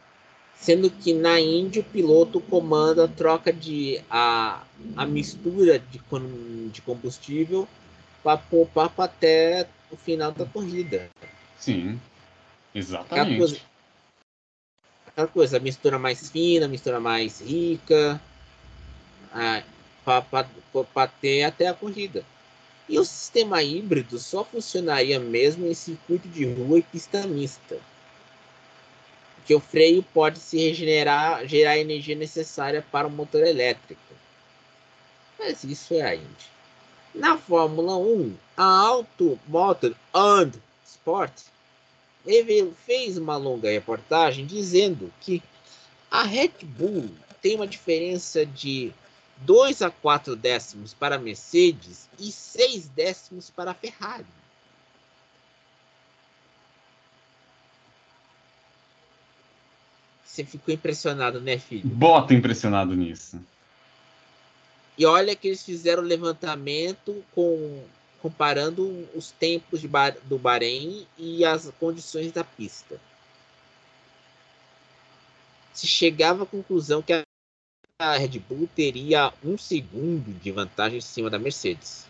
Sendo 0.54 0.90
que 0.90 1.14
na 1.14 1.40
Indy 1.40 1.80
o 1.80 1.84
piloto 1.84 2.40
comanda 2.40 3.04
a 3.04 3.08
troca 3.08 3.52
de 3.52 4.02
a, 4.10 4.62
a 4.94 5.06
mistura 5.06 5.78
de, 5.78 6.00
de 6.70 6.82
combustível 6.82 7.66
para 8.22 8.36
poupar 8.36 8.92
até 8.98 9.66
o 9.90 9.96
final 9.96 10.32
da 10.32 10.44
corrida. 10.44 11.08
Sim, 11.58 11.98
exatamente. 12.74 13.12
Aquela 13.12 13.36
coisa, 13.36 13.60
aquela 15.06 15.28
coisa 15.28 15.56
a 15.56 15.60
mistura 15.60 15.98
mais 15.98 16.30
fina, 16.30 16.66
a 16.66 16.68
mistura 16.68 17.00
mais 17.00 17.40
rica, 17.40 18.20
para 20.04 21.08
ter 21.20 21.44
até 21.44 21.68
a 21.68 21.74
corrida. 21.74 22.24
E 22.90 22.98
o 22.98 23.04
sistema 23.04 23.62
híbrido 23.62 24.18
só 24.18 24.44
funcionaria 24.44 25.20
mesmo 25.20 25.64
em 25.64 25.74
circuito 25.74 26.26
de 26.26 26.44
rua 26.44 26.80
e 26.80 26.82
pista 26.82 27.24
mista. 27.24 27.78
Porque 29.36 29.54
o 29.54 29.60
freio 29.60 30.02
pode 30.02 30.40
se 30.40 30.58
regenerar, 30.58 31.46
gerar 31.46 31.70
a 31.70 31.78
energia 31.78 32.16
necessária 32.16 32.84
para 32.90 33.06
o 33.06 33.10
motor 33.10 33.46
elétrico. 33.46 34.02
Mas 35.38 35.62
isso 35.62 35.94
é 35.94 36.02
a 36.02 36.16
Indy. 36.16 36.50
Na 37.14 37.38
Fórmula 37.38 37.96
1, 37.96 38.34
a 38.56 38.64
Auto 38.64 39.38
Motor 39.46 39.94
and 40.12 40.50
Sport 40.84 41.32
fez 42.84 43.16
uma 43.16 43.36
longa 43.36 43.70
reportagem 43.70 44.44
dizendo 44.44 45.12
que 45.20 45.40
a 46.10 46.24
Red 46.24 46.54
Bull 46.64 47.08
tem 47.40 47.54
uma 47.54 47.68
diferença 47.68 48.44
de 48.44 48.92
2 49.40 49.82
a 49.82 49.90
4 49.90 50.36
décimos 50.36 50.92
para 50.92 51.16
a 51.16 51.18
Mercedes 51.18 52.08
e 52.18 52.30
6 52.30 52.88
décimos 52.88 53.50
para 53.50 53.70
a 53.70 53.74
Ferrari. 53.74 54.26
Você 60.24 60.44
ficou 60.44 60.72
impressionado, 60.72 61.40
né, 61.40 61.58
filho? 61.58 61.88
Bota 61.88 62.34
impressionado 62.34 62.94
nisso. 62.94 63.40
E 64.96 65.04
olha 65.04 65.34
que 65.34 65.48
eles 65.48 65.64
fizeram 65.64 66.02
levantamento 66.02 67.24
com 67.34 67.84
comparando 68.20 69.08
os 69.14 69.30
tempos 69.30 69.80
do 70.24 70.38
Bahrein 70.38 71.06
e 71.16 71.42
as 71.42 71.72
condições 71.80 72.30
da 72.30 72.44
pista. 72.44 73.00
Se 75.72 75.86
chegava 75.86 76.42
à 76.42 76.46
conclusão 76.46 77.00
que 77.00 77.14
a 77.14 77.22
a 78.00 78.16
Red 78.16 78.38
Bull 78.48 78.66
teria 78.74 79.30
um 79.44 79.58
segundo 79.58 80.32
de 80.40 80.50
vantagem 80.50 80.96
em 80.96 81.02
cima 81.02 81.28
da 81.28 81.38
Mercedes. 81.38 82.08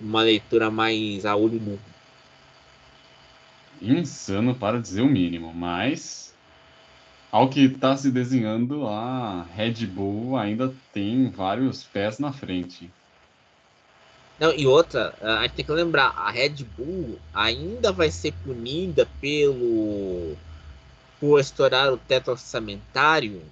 Uma 0.00 0.22
leitura 0.22 0.70
mais 0.70 1.26
a 1.26 1.34
olho 1.34 1.60
nu. 1.60 1.78
Insano 3.82 4.54
para 4.54 4.80
dizer 4.80 5.02
o 5.02 5.08
mínimo, 5.08 5.52
mas 5.52 6.32
ao 7.32 7.48
que 7.48 7.64
está 7.64 7.96
se 7.96 8.12
desenhando, 8.12 8.86
a 8.86 9.42
Red 9.42 9.84
Bull 9.86 10.36
ainda 10.36 10.72
tem 10.92 11.28
vários 11.28 11.82
pés 11.82 12.20
na 12.20 12.32
frente. 12.32 12.88
Não, 14.38 14.54
e 14.54 14.64
outra, 14.66 15.12
a 15.20 15.42
gente 15.42 15.54
tem 15.54 15.64
que 15.64 15.72
lembrar, 15.72 16.14
a 16.16 16.30
Red 16.30 16.64
Bull 16.76 17.18
ainda 17.34 17.90
vai 17.90 18.10
ser 18.10 18.32
punida 18.44 19.08
pelo 19.20 20.36
por 21.20 21.40
estourar 21.40 21.92
o 21.92 21.98
teto 21.98 22.30
orçamentário 22.30 23.42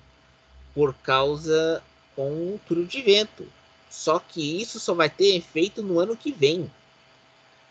por 0.75 0.95
causa 0.95 1.83
com 2.15 2.59
um 2.69 2.85
de 2.85 3.03
vento. 3.03 3.47
Só 3.91 4.19
que 4.19 4.61
isso 4.61 4.81
só 4.81 4.93
vai 4.93 5.09
ter 5.09 5.37
efeito 5.37 5.83
no 5.83 6.01
ano 6.01 6.17
que 6.17 6.33
vem. 6.33 6.71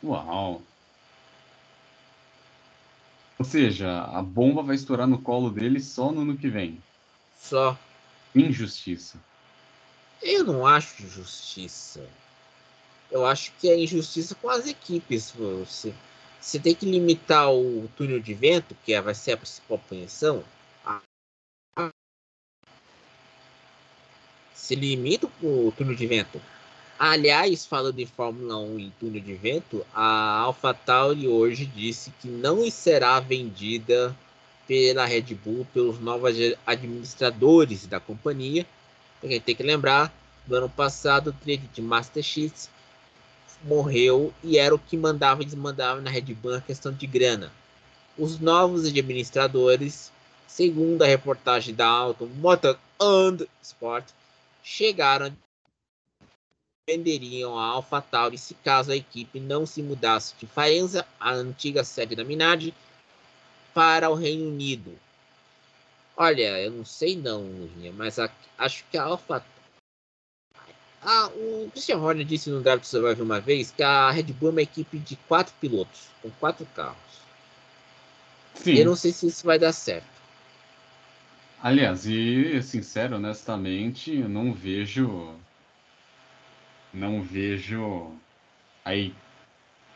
Uau! 0.03 0.62
Ou 3.38 3.45
seja, 3.45 4.03
a 4.03 4.21
bomba 4.21 4.63
vai 4.63 4.75
estourar 4.75 5.07
no 5.07 5.17
colo 5.17 5.50
dele 5.50 5.81
só 5.81 6.12
no 6.12 6.21
ano 6.21 6.38
que 6.38 6.47
vem. 6.47 6.81
Só. 7.41 7.77
Injustiça. 8.33 9.17
Eu 10.21 10.45
não 10.45 10.65
acho 10.65 11.05
justiça. 11.09 12.07
Eu 13.12 13.25
acho 13.25 13.51
que 13.59 13.69
é 13.69 13.77
injustiça 13.77 14.33
com 14.35 14.50
as 14.50 14.65
equipes. 14.65 15.31
Você, 15.31 15.93
você 16.43 16.59
tem 16.59 16.75
que 16.75 16.85
limitar 16.85 17.50
o 17.53 17.89
túnel 17.95 18.19
de 18.19 18.33
vento, 18.33 18.75
que 18.83 18.93
é, 18.93 19.01
vai 19.01 19.15
ser 19.15 19.31
a 19.31 19.38
principal 19.38 19.79
punição, 19.79 20.43
se 24.53 24.75
limita 24.75 25.29
o 25.41 25.73
túnel 25.75 25.95
de 25.95 26.05
vento. 26.05 26.41
Aliás, 27.00 27.65
falando 27.65 27.95
de 27.95 28.05
Fórmula 28.05 28.57
1 28.57 28.79
e 28.79 28.91
túnel 29.00 29.21
de 29.21 29.33
vento, 29.35 29.85
a 29.93 30.39
AlphaTauri 30.41 31.27
hoje 31.27 31.65
disse 31.65 32.12
que 32.21 32.27
não 32.27 32.69
será 32.69 33.19
vendida 33.21 34.15
pela 34.67 35.05
Red 35.05 35.33
Bull 35.43 35.65
pelos 35.73 36.00
novos 36.00 36.35
administradores 36.65 37.88
da 37.88 38.00
companhia. 38.00 38.65
Porque 39.19 39.39
tem 39.39 39.55
que 39.55 39.63
lembrar, 39.63 40.13
no 40.45 40.57
ano 40.57 40.69
passado 40.69 41.29
o 41.29 41.33
trade 41.33 41.69
de 41.73 41.81
Master 41.81 42.21
Chiefs 42.21 42.69
morreu 43.63 44.34
e 44.43 44.58
era 44.58 44.74
o 44.74 44.79
que 44.79 44.98
mandava 44.98 45.41
e 45.41 45.46
desmandava 45.46 46.01
na 46.01 46.10
Red 46.10 46.34
Bull 46.34 46.51
na 46.51 46.62
questão 46.62 46.91
de 46.91 47.08
grana. 47.08 47.51
Os 48.17 48.39
novos 48.39 48.86
administradores, 48.86 50.12
segundo 50.48 51.01
a 51.01 51.08
reportagem 51.08 51.74
da 51.74 51.88
Auto 51.88 52.25
Motor 52.27 52.77
and 53.01 53.46
Sport, 53.62 54.05
chegaram 54.63 55.36
venderiam 56.88 57.58
a 57.58 57.63
AlphaTauri 57.67 58.38
se 58.38 58.53
caso 58.55 58.91
a 58.91 58.96
equipe 58.96 59.39
não 59.39 59.65
se 59.65 59.82
mudasse 59.82 60.36
de 60.38 60.46
Faenza, 60.46 61.05
a 61.17 61.32
antiga 61.32 61.84
sede 61.84 62.15
da 62.15 62.25
Minardi, 62.25 62.74
para 63.74 64.10
o 64.10 64.15
Reino 64.15 64.50
Unido. 64.50 64.98
Olha, 66.15 66.60
eu 66.60 66.70
não 66.72 66.86
sei 66.86 67.15
não, 67.15 67.50
mas 67.96 68.20
a, 68.20 68.29
acho 68.58 68.84
que 68.91 68.98
a 68.98 69.03
Alpha 69.03 69.43
ah, 71.05 71.27
o 71.36 71.69
Christian 71.72 71.98
Horner 71.98 72.25
disse 72.25 72.50
no 72.50 72.62
Drive 72.62 72.81
to 72.81 72.88
Survive 72.88 73.22
uma 73.22 73.39
vez 73.39 73.72
que 73.72 73.83
a 73.83 74.10
Red 74.12 74.24
Bull 74.24 74.50
é 74.50 74.51
uma 74.51 74.62
equipe 74.62 74.98
de 74.98 75.15
quatro 75.27 75.53
pilotos, 75.60 76.07
com 76.22 76.29
quatro 76.31 76.65
carros. 76.75 76.98
Sim. 78.55 78.75
Eu 78.75 78.86
não 78.86 78.95
sei 78.95 79.12
se 79.12 79.27
isso 79.27 79.45
vai 79.45 79.60
dar 79.60 79.74
certo. 79.74 80.13
Aliás, 81.62 82.05
e 82.05 82.62
sincero, 82.62 83.15
honestamente, 83.15 84.13
eu 84.13 84.29
não 84.29 84.53
vejo. 84.53 85.36
Não 86.93 87.24
vejo 87.24 88.12
aí 88.86 89.15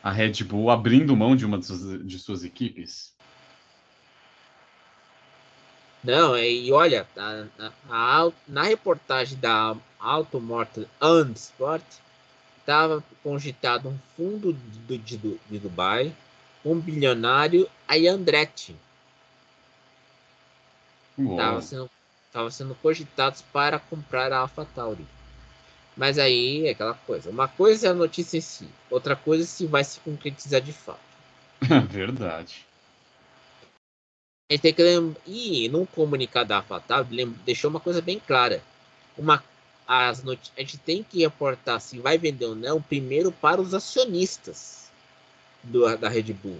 a 0.02 0.12
Red 0.12 0.44
Bull 0.44 0.72
abrindo 0.72 1.16
mão 1.16 1.36
de 1.36 1.46
uma 1.46 1.58
de 1.58 1.66
suas, 1.66 2.08
de 2.08 2.20
suas 2.20 2.44
equipes. 2.44 3.14
Não, 6.04 6.38
e 6.38 6.72
olha, 6.72 7.06
a, 7.18 7.46
a, 7.90 8.32
na 8.48 8.64
reportagem 8.64 9.38
da 9.38 9.76
Automortal 10.00 10.86
and 11.02 11.34
Sport, 11.36 11.84
estava 12.60 13.04
cogitado 13.24 13.90
um 13.90 13.98
fundo 14.16 14.54
de, 14.54 14.98
de, 14.98 15.18
de 15.18 15.60
Dubai, 15.60 16.14
um 16.64 16.80
bilionário, 16.80 17.70
a 17.88 17.96
Andretti 17.96 18.76
Estavam 21.18 21.62
sendo, 21.62 21.90
tava 22.32 22.52
sendo 22.52 22.76
cogitados 22.76 23.42
para 23.42 23.80
comprar 23.80 24.32
a 24.32 24.40
AlphaTauri. 24.40 25.06
Mas 25.96 26.20
aí 26.20 26.68
é 26.68 26.72
aquela 26.72 26.94
coisa. 26.94 27.32
Uma 27.32 27.48
coisa 27.48 27.88
é 27.88 27.90
a 27.90 27.94
notícia 27.94 28.38
em 28.38 28.42
si, 28.42 28.70
outra 28.90 29.16
coisa 29.16 29.44
é 29.44 29.48
se 29.48 29.66
vai 29.66 29.84
se 29.84 30.00
concretizar 30.02 30.62
de 30.62 30.72
fato. 30.72 31.00
Verdade. 31.90 32.66
A 34.50 34.54
gente 34.54 34.62
tem 34.62 34.74
que 34.74 34.84
lembrar. 34.84 35.20
E 35.26 35.68
no 35.70 35.88
comunicado 35.88 36.50
da 36.50 36.58
AlphaTauri 36.58 37.26
deixou 37.44 37.72
uma 37.72 37.80
coisa 37.80 38.02
bem 38.02 38.20
clara. 38.20 38.62
Uma, 39.18 39.44
as 39.88 40.24
not... 40.24 40.52
A 40.58 40.62
gente 40.62 40.78
tem 40.78 41.04
que 41.04 41.20
reportar 41.20 41.80
se 41.80 42.00
vai 42.00 42.18
vender 42.18 42.46
ou 42.46 42.56
não 42.56 42.82
primeiro 42.82 43.32
para 43.32 43.62
os 43.62 43.74
acionistas 43.74 44.92
do, 45.64 45.96
da 45.98 46.10
Red 46.10 46.34
Bull. 46.34 46.60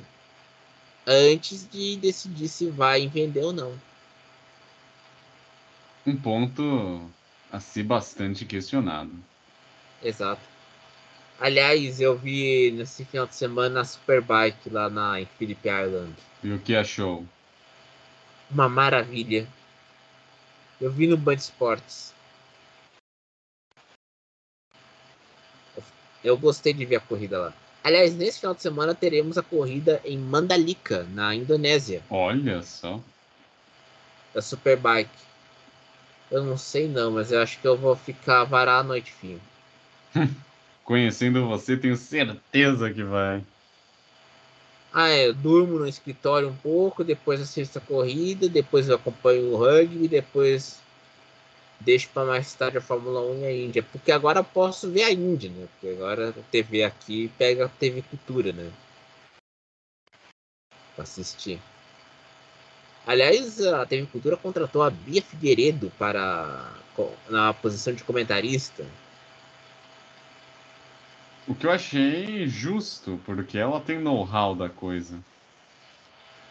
Antes 1.06 1.68
de 1.70 1.98
decidir 1.98 2.48
se 2.48 2.70
vai 2.70 3.08
vender 3.08 3.44
ou 3.44 3.54
não. 3.54 3.74
Um 6.06 6.16
ponto 6.16 7.10
a 7.52 7.60
ser 7.60 7.84
bastante 7.84 8.46
questionado. 8.46 9.12
Exato. 10.02 10.42
Aliás, 11.40 12.02
eu 12.02 12.18
vi 12.18 12.72
nesse 12.72 13.06
final 13.06 13.28
de 13.28 13.36
semana 13.36 13.82
a 13.82 13.86
Superbike 13.86 14.70
lá 14.70 14.90
na, 14.90 15.22
em 15.22 15.26
Phillip 15.38 15.68
Island. 15.68 16.14
E 16.44 16.52
o 16.52 16.60
que 16.60 16.76
achou? 16.76 17.26
Uma 18.50 18.68
maravilha. 18.68 19.48
Eu 20.80 20.92
vi 20.92 21.08
no 21.08 21.18
Band 21.18 21.36
Esportes. 21.36 22.14
Eu 26.28 26.38
gostei 26.38 26.74
de 26.74 26.86
ver 26.86 26.98
a 26.98 27.00
corrida 27.00 27.40
lá. 27.40 27.54
Aliás, 27.84 28.14
nesse 28.14 28.40
final 28.40 28.54
de 28.54 28.62
semana 28.62 28.94
teremos 28.94 29.38
a 29.38 29.42
corrida 29.42 30.02
em 30.04 30.18
Mandalika, 30.18 31.08
na 31.14 31.34
Indonésia. 31.34 32.02
Olha 32.10 32.62
só. 32.62 33.02
Da 34.34 34.42
Superbike. 34.42 35.10
Eu 36.30 36.44
não 36.44 36.58
sei 36.58 36.90
não, 36.90 37.12
mas 37.12 37.32
eu 37.32 37.42
acho 37.42 37.58
que 37.60 37.68
eu 37.68 37.78
vou 37.78 37.96
ficar 37.96 38.44
varar 38.44 38.82
a 38.82 38.84
noite 38.84 39.12
fim. 39.14 39.40
Conhecendo 40.84 41.48
você, 41.48 41.78
tenho 41.78 41.96
certeza 41.96 42.92
que 42.92 43.04
vai. 43.04 43.42
Ah, 44.94 45.10
é, 45.10 45.28
eu 45.28 45.34
durmo 45.34 45.80
no 45.80 45.88
escritório 45.88 46.50
um 46.50 46.56
pouco, 46.56 47.04
depois 47.04 47.40
assisto 47.40 47.78
a 47.78 47.82
corrida, 47.82 48.50
depois 48.50 48.90
eu 48.90 48.96
acompanho 48.96 49.52
o 49.52 49.58
rugby, 49.58 50.08
depois 50.08 50.82
deixo 51.80 52.10
para 52.10 52.26
mais 52.26 52.54
tarde 52.54 52.78
a 52.78 52.82
Fórmula 52.82 53.22
1 53.22 53.40
e 53.42 53.46
a 53.46 53.56
Índia. 53.56 53.84
Porque 53.84 54.12
agora 54.12 54.44
posso 54.44 54.90
ver 54.90 55.04
a 55.04 55.12
Índia, 55.12 55.50
né? 55.50 55.68
Porque 55.74 55.96
agora 55.96 56.30
a 56.30 56.52
TV 56.52 56.84
aqui 56.84 57.32
pega 57.38 57.66
a 57.66 57.70
TV 57.70 58.02
Cultura, 58.02 58.52
né? 58.52 58.72
Pra 60.96 61.04
assistir. 61.04 61.60
Aliás, 63.06 63.62
a 63.66 63.86
TV 63.86 64.06
Cultura 64.08 64.36
contratou 64.36 64.84
a 64.84 64.90
Bia 64.90 65.22
Figueiredo 65.22 65.92
para 65.98 66.74
na 67.30 67.54
posição 67.54 67.94
de 67.94 68.04
comentarista. 68.04 68.86
O 71.48 71.56
que 71.56 71.66
eu 71.66 71.72
achei 71.72 72.48
justo, 72.48 73.20
porque 73.26 73.58
ela 73.58 73.80
tem 73.80 74.00
know-how 74.00 74.54
da 74.54 74.68
coisa. 74.68 75.18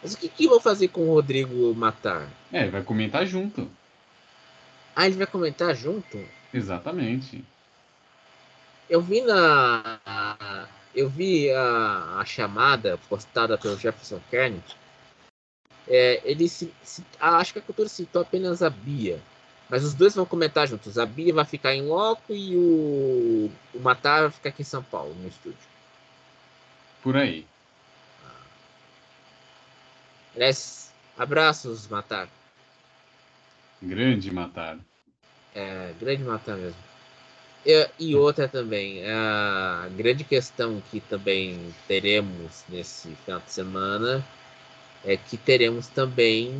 Mas 0.01 0.13
o 0.13 0.17
que, 0.17 0.29
que 0.29 0.47
vou 0.47 0.59
fazer 0.59 0.87
com 0.87 1.01
o 1.01 1.13
Rodrigo 1.13 1.73
Matar? 1.75 2.27
É, 2.51 2.67
vai 2.67 2.81
comentar 2.81 3.25
junto. 3.25 3.69
Ah, 4.99 5.05
ele 5.05 5.15
vai 5.15 5.27
comentar 5.27 5.75
junto? 5.75 6.17
Exatamente. 6.51 7.45
Eu 8.89 8.99
vi 8.99 9.21
na. 9.21 9.99
Eu 10.95 11.07
vi 11.07 11.51
a, 11.51 12.17
a 12.19 12.25
chamada 12.25 12.97
postada 13.07 13.59
pelo 13.59 13.77
Jefferson 13.77 14.19
Kennedy. 14.31 14.75
É, 15.87 16.19
ele 16.23 16.49
se, 16.49 16.73
se, 16.81 17.03
acho 17.19 17.53
que 17.53 17.59
a 17.59 17.61
cultura 17.61 17.87
citou 17.87 18.23
apenas 18.23 18.63
a 18.63 18.71
Bia. 18.71 19.21
Mas 19.69 19.83
os 19.83 19.93
dois 19.93 20.15
vão 20.15 20.25
comentar 20.25 20.67
juntos. 20.67 20.97
A 20.97 21.05
Bia 21.05 21.31
vai 21.31 21.45
ficar 21.45 21.75
em 21.75 21.83
loco 21.83 22.33
e 22.33 22.55
o, 22.55 23.51
o 23.75 23.79
Matar 23.79 24.21
vai 24.21 24.31
ficar 24.31 24.49
aqui 24.49 24.63
em 24.63 24.65
São 24.65 24.81
Paulo, 24.81 25.13
no 25.13 25.27
estúdio. 25.27 25.59
Por 27.03 27.15
aí. 27.15 27.45
Aliás, 30.35 30.91
abraços, 31.15 31.87
Matar. 31.87 32.27
Grande 33.81 34.31
Matar. 34.31 34.77
É, 35.53 35.93
grande 35.99 36.23
Matar 36.23 36.57
mesmo. 36.57 36.87
E, 37.65 37.89
e 37.99 38.15
outra 38.15 38.47
também, 38.47 39.03
a 39.09 39.89
grande 39.95 40.23
questão 40.23 40.81
que 40.89 40.99
também 40.99 41.73
teremos 41.87 42.63
nesse 42.69 43.09
final 43.25 43.39
de 43.39 43.51
semana 43.51 44.25
é 45.03 45.17
que 45.17 45.37
teremos 45.37 45.87
também 45.87 46.53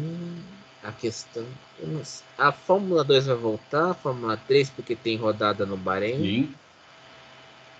a 0.84 0.92
questão. 0.92 1.46
A 2.38 2.52
Fórmula 2.52 3.04
2 3.04 3.28
vai 3.28 3.36
voltar, 3.36 3.92
a 3.92 3.94
Fórmula 3.94 4.38
3, 4.48 4.70
porque 4.70 4.96
tem 4.96 5.18
rodada 5.18 5.66
no 5.66 5.78
Bahrein. 5.78 6.18
Sim. 6.18 6.56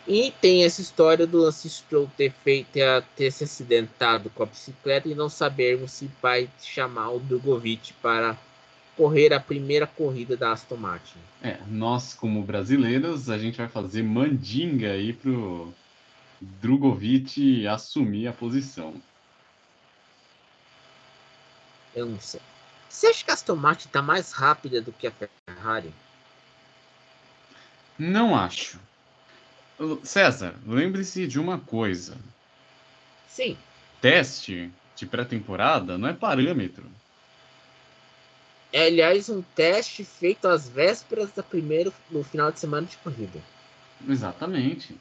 E 0.08 0.32
tem 0.40 0.64
essa 0.64 0.80
história 0.80 1.28
do 1.28 1.40
Lance 1.40 1.70
Stroll 1.70 2.10
ter 2.16 2.32
feito 2.32 2.80
ter 3.14 3.30
se 3.30 3.44
acidentado 3.44 4.30
com 4.30 4.44
a 4.44 4.46
bicicleta 4.46 5.10
e 5.10 5.14
não 5.14 5.28
sabermos 5.28 5.92
se 5.92 6.10
vai 6.22 6.50
chamar 6.62 7.10
o 7.10 7.20
Drogovic 7.20 7.92
para 8.02 8.38
correr 8.98 9.32
a 9.32 9.40
primeira 9.40 9.86
corrida 9.86 10.36
da 10.36 10.52
Aston 10.52 10.76
Martin. 10.76 11.20
É, 11.44 11.60
nós 11.68 12.16
como 12.16 12.42
brasileiros, 12.42 13.30
a 13.30 13.38
gente 13.38 13.60
vai 13.60 13.68
fazer 13.68 14.02
mandinga 14.02 14.92
aí 14.92 15.14
pro 15.14 15.72
Drogovic 16.42 17.68
assumir 17.68 18.28
a 18.28 18.34
posição. 18.34 18.96
Eu 21.96 22.08
não 22.08 22.20
sei. 22.20 22.42
Você 22.90 23.08
acha 23.08 23.24
que 23.24 23.32
a 23.32 23.36
Aston 23.36 23.56
Martin 23.56 23.88
está 23.88 24.02
mais 24.02 24.32
rápida 24.32 24.82
do 24.82 24.92
que 24.92 25.08
a 25.08 25.12
Ferrari? 25.12 25.94
Não 27.98 28.36
acho. 28.36 28.80
César, 30.04 30.56
lembre-se 30.66 31.28
de 31.28 31.40
uma 31.40 31.60
coisa. 31.60 32.18
Sim. 33.28 33.56
Teste 34.02 34.72
de 34.96 35.06
pré-temporada 35.06 35.98
não 35.98 36.08
é 36.08 36.14
parâmetro. 36.14 36.86
É, 38.78 38.86
aliás, 38.86 39.28
um 39.28 39.42
teste 39.42 40.04
feito 40.04 40.48
às 40.48 40.70
vésperas 40.70 41.32
da 41.32 41.42
primeira, 41.42 41.92
no 42.12 42.24
final 42.24 42.52
de 42.52 42.60
semana 42.60 42.86
de 42.86 42.96
corrida. 42.98 43.42
Exatamente. 44.08 44.96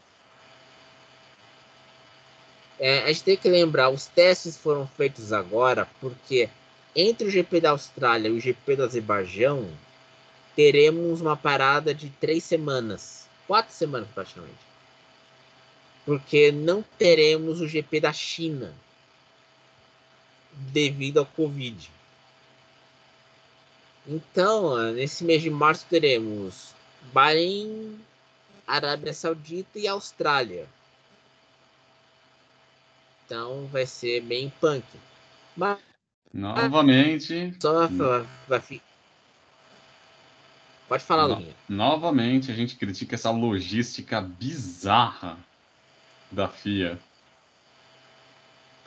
É, 2.79 3.01
a 3.01 3.09
gente 3.09 3.23
tem 3.23 3.37
que 3.37 3.51
lembrar, 3.51 3.91
os 3.91 4.07
testes 4.07 4.57
foram 4.57 4.87
feitos 4.87 5.31
agora 5.31 5.87
porque 6.01 6.49
entre 6.95 7.29
o 7.29 7.31
GP 7.31 7.61
da 7.61 7.73
Austrália 7.73 8.31
e 8.31 8.33
o 8.33 8.41
GP 8.41 8.77
do 8.77 8.85
Azerbaijão, 8.85 9.69
teremos 10.55 11.21
uma 11.21 11.37
parada 11.37 11.95
de 11.95 12.09
três 12.09 12.45
semanas, 12.45 13.29
quatro 13.47 13.75
semanas 13.75 14.09
praticamente. 14.15 14.57
Porque 16.07 16.51
não 16.51 16.83
teremos 16.97 17.61
o 17.61 17.69
GP 17.69 18.01
da 18.01 18.15
China 18.15 18.73
devido 20.73 21.19
ao 21.19 21.27
Covid. 21.27 21.95
Então, 24.07 24.92
nesse 24.92 25.25
mês 25.25 25.42
de 25.42 25.51
março 25.51 25.85
teremos 25.90 26.75
Bahrein, 27.12 27.99
Arábia 28.66 29.12
Saudita 29.12 29.79
e 29.79 29.88
Austrália. 29.88 30.69
Então 33.25 33.66
vai 33.66 33.87
ser 33.87 34.21
bem 34.21 34.53
punk. 34.61 34.85
Mas 35.57 35.79
Novamente. 36.37 37.57
Só 37.61 37.88
vai, 38.47 38.61
ficar. 38.61 38.85
Pode 40.87 41.03
falar, 41.03 41.27
Lulinha. 41.27 41.55
Novamente 41.69 42.53
a 42.53 42.55
gente 42.55 42.77
critica 42.77 43.14
essa 43.14 43.31
logística 43.31 44.21
bizarra 44.21 45.38
da 46.31 46.47
FIA. 46.47 46.99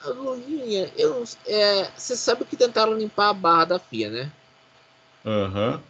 Lulinha, 0.06 0.90
eu, 0.96 1.26
é, 1.46 1.92
você 1.92 2.16
sabe 2.16 2.46
que 2.46 2.56
tentaram 2.56 2.94
limpar 2.94 3.30
a 3.30 3.34
barra 3.34 3.66
da 3.66 3.80
FIA, 3.80 4.10
né? 4.10 4.32
Uhum. 5.26 5.82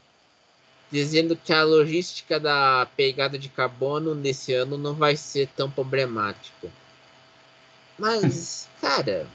Dizendo 0.92 1.36
que 1.36 1.54
a 1.54 1.64
logística 1.64 2.40
da 2.40 2.88
pegada 2.96 3.38
de 3.38 3.50
carbono 3.50 4.16
nesse 4.16 4.54
ano 4.54 4.78
não 4.78 4.96
vai 4.96 5.16
ser 5.16 5.48
tão 5.56 5.70
problemática. 5.70 6.70
Mas, 7.98 8.68
cara, 8.82 9.28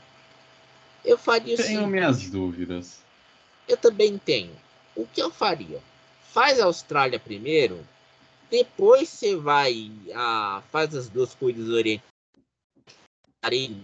eu 1.04 1.16
faria 1.18 1.56
Tenho 1.56 1.80
assim, 1.80 1.90
minhas 1.90 2.28
dúvidas. 2.28 2.98
Eu 3.68 3.76
também 3.76 4.18
tenho. 4.18 4.54
O 4.96 5.06
que 5.06 5.22
eu 5.22 5.30
faria? 5.30 5.80
Faz 6.32 6.58
a 6.58 6.64
Austrália 6.64 7.18
primeiro, 7.18 7.86
depois 8.50 9.08
você 9.08 9.36
vai 9.36 9.90
a 10.14 10.62
faz 10.70 10.94
as 10.94 11.08
duas 11.08 11.34
corridas 11.34 11.66
do 11.66 11.74
Oriente 11.74 12.04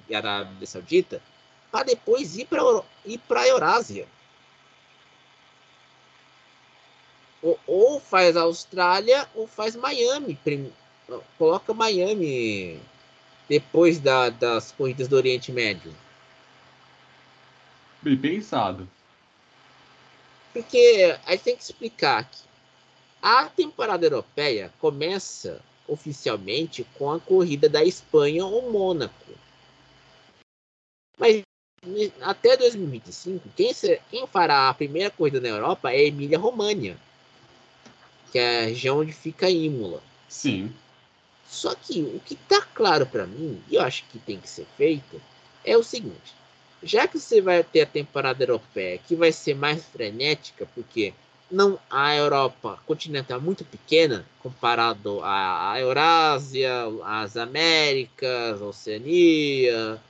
e 0.09 0.14
Arábia 0.14 0.66
Saudita, 0.66 1.23
para 1.70 1.85
depois 1.85 2.37
ir 2.37 2.46
para 2.46 2.62
ir 3.05 3.18
para 3.18 3.42
a 3.42 3.49
Eurásia. 3.49 4.09
Ou, 7.42 7.59
ou, 7.66 8.00
faz 8.00 8.37
Austrália 8.37 9.26
ou 9.35 9.46
faz 9.46 9.74
Miami. 9.74 10.35
Prim, 10.37 10.72
coloca 11.38 11.72
Miami 11.72 12.81
depois 13.48 13.98
da, 13.98 14.29
das 14.31 14.72
corridas 14.72 15.09
do 15.09 15.16
Oriente 15.16 15.50
Médio. 15.50 15.94
Bem 18.03 18.16
pensado. 18.16 18.88
Porque 20.53 21.16
a 21.26 21.33
gente 21.33 21.42
tem 21.42 21.57
que 21.57 21.62
explicar 21.62 22.29
que 22.29 22.38
a 23.22 23.46
temporada 23.48 24.07
europeia 24.07 24.72
começa 24.79 25.61
oficialmente 25.87 26.87
com 26.96 27.11
a 27.11 27.20
corrida 27.20 27.68
da 27.68 27.85
Espanha 27.85 28.44
ou 28.46 28.70
Mônaco. 28.70 29.33
Mas 31.18 31.42
até 32.20 32.57
2025, 32.57 33.48
quem, 33.57 33.72
quem 34.11 34.26
fará 34.26 34.68
a 34.68 34.74
primeira 34.74 35.11
corrida 35.11 35.40
na 35.40 35.48
Europa 35.48 35.90
é 35.90 35.96
a 35.96 36.05
Emília-Românnia, 36.05 36.96
que 38.31 38.38
é 38.38 38.62
a 38.62 38.66
região 38.66 38.99
onde 38.99 39.12
fica 39.12 39.51
Imola. 39.51 40.03
Sim. 40.29 40.73
Só 41.47 41.75
que 41.75 42.03
o 42.03 42.21
que 42.21 42.35
está 42.35 42.62
claro 42.62 43.05
para 43.05 43.27
mim, 43.27 43.61
e 43.69 43.75
eu 43.75 43.83
acho 43.83 44.05
que 44.05 44.19
tem 44.19 44.38
que 44.38 44.49
ser 44.49 44.66
feito, 44.77 45.21
é 45.64 45.77
o 45.77 45.83
seguinte: 45.83 46.35
já 46.83 47.09
que 47.09 47.19
você 47.19 47.40
vai 47.40 47.62
ter 47.64 47.83
a 47.83 47.87
temporada 47.87 48.43
europeia, 48.43 48.99
que 48.99 49.16
vai 49.16 49.33
ser 49.33 49.55
mais 49.55 49.85
frenética, 49.85 50.66
porque 50.75 51.12
não 51.51 51.79
a 51.90 52.14
Europa 52.14 52.79
continental 52.87 53.38
é 53.38 53.43
muito 53.43 53.64
pequena 53.64 54.25
comparado 54.40 55.21
à 55.25 55.75
Eurásia, 55.81 56.73
às 57.05 57.37
Américas, 57.37 58.62
a 58.62 58.64
Oceania 58.64 60.01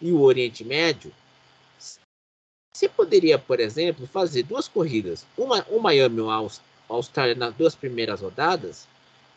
e 0.00 0.10
o 0.10 0.20
Oriente 0.20 0.64
Médio, 0.64 1.12
você 2.72 2.88
poderia, 2.88 3.38
por 3.38 3.58
exemplo, 3.58 4.06
fazer 4.06 4.44
duas 4.44 4.68
corridas, 4.68 5.26
uma 5.36 5.66
o 5.68 5.80
Miami 5.80 6.20
a 6.20 6.40
Austrália 6.98 7.34
nas 7.34 7.54
duas 7.54 7.74
primeiras 7.74 8.20
rodadas 8.20 8.86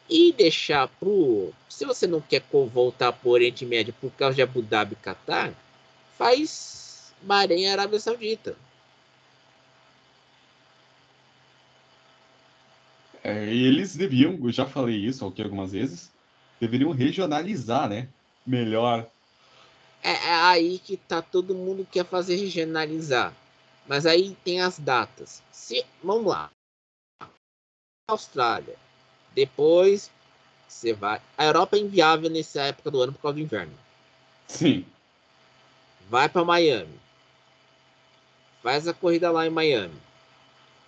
e 0.09 0.33
deixar 0.33 0.87
pro, 0.87 1.53
se 1.69 1.85
você 1.85 2.05
não 2.05 2.19
quer 2.19 2.43
voltar 2.51 3.13
para 3.13 3.29
o 3.29 3.31
Oriente 3.31 3.65
Médio 3.65 3.93
por 4.01 4.11
causa 4.11 4.35
de 4.35 4.41
Abu 4.41 4.61
Dhabi 4.61 4.93
e 4.93 4.95
Qatar, 4.97 5.53
faz 6.17 7.13
Bahrein 7.21 7.63
e 7.63 7.67
Arábia 7.67 7.99
Saudita. 7.99 8.55
É, 13.23 13.45
eles 13.45 13.95
deviam, 13.95 14.37
eu 14.43 14.51
já 14.51 14.65
falei 14.65 14.97
isso 14.97 15.25
aqui 15.25 15.41
algumas 15.41 15.71
vezes, 15.71 16.11
deveriam 16.59 16.91
regionalizar, 16.91 17.87
né? 17.87 18.09
Melhor. 18.45 19.07
É, 20.03 20.11
é 20.11 20.33
aí 20.33 20.79
que 20.79 20.97
tá 20.97 21.21
todo 21.21 21.55
mundo 21.55 21.87
quer 21.89 22.05
fazer 22.05 22.35
regionalizar. 22.35 23.33
Mas 23.87 24.05
aí 24.05 24.35
tem 24.43 24.61
as 24.61 24.79
datas. 24.79 25.41
Se, 25.51 25.85
vamos 26.03 26.25
lá. 26.25 26.49
Austrália. 28.11 28.75
Depois 29.33 30.11
você 30.67 30.93
vai. 30.93 31.21
A 31.37 31.45
Europa 31.45 31.75
é 31.77 31.79
inviável 31.79 32.29
nessa 32.29 32.61
época 32.63 32.91
do 32.91 33.01
ano 33.01 33.13
por 33.13 33.21
causa 33.21 33.35
do 33.35 33.41
inverno. 33.41 33.73
Sim. 34.47 34.85
Vai 36.09 36.27
para 36.29 36.43
Miami. 36.43 36.99
Faz 38.61 38.87
a 38.87 38.93
corrida 38.93 39.31
lá 39.31 39.45
em 39.45 39.49
Miami. 39.49 39.95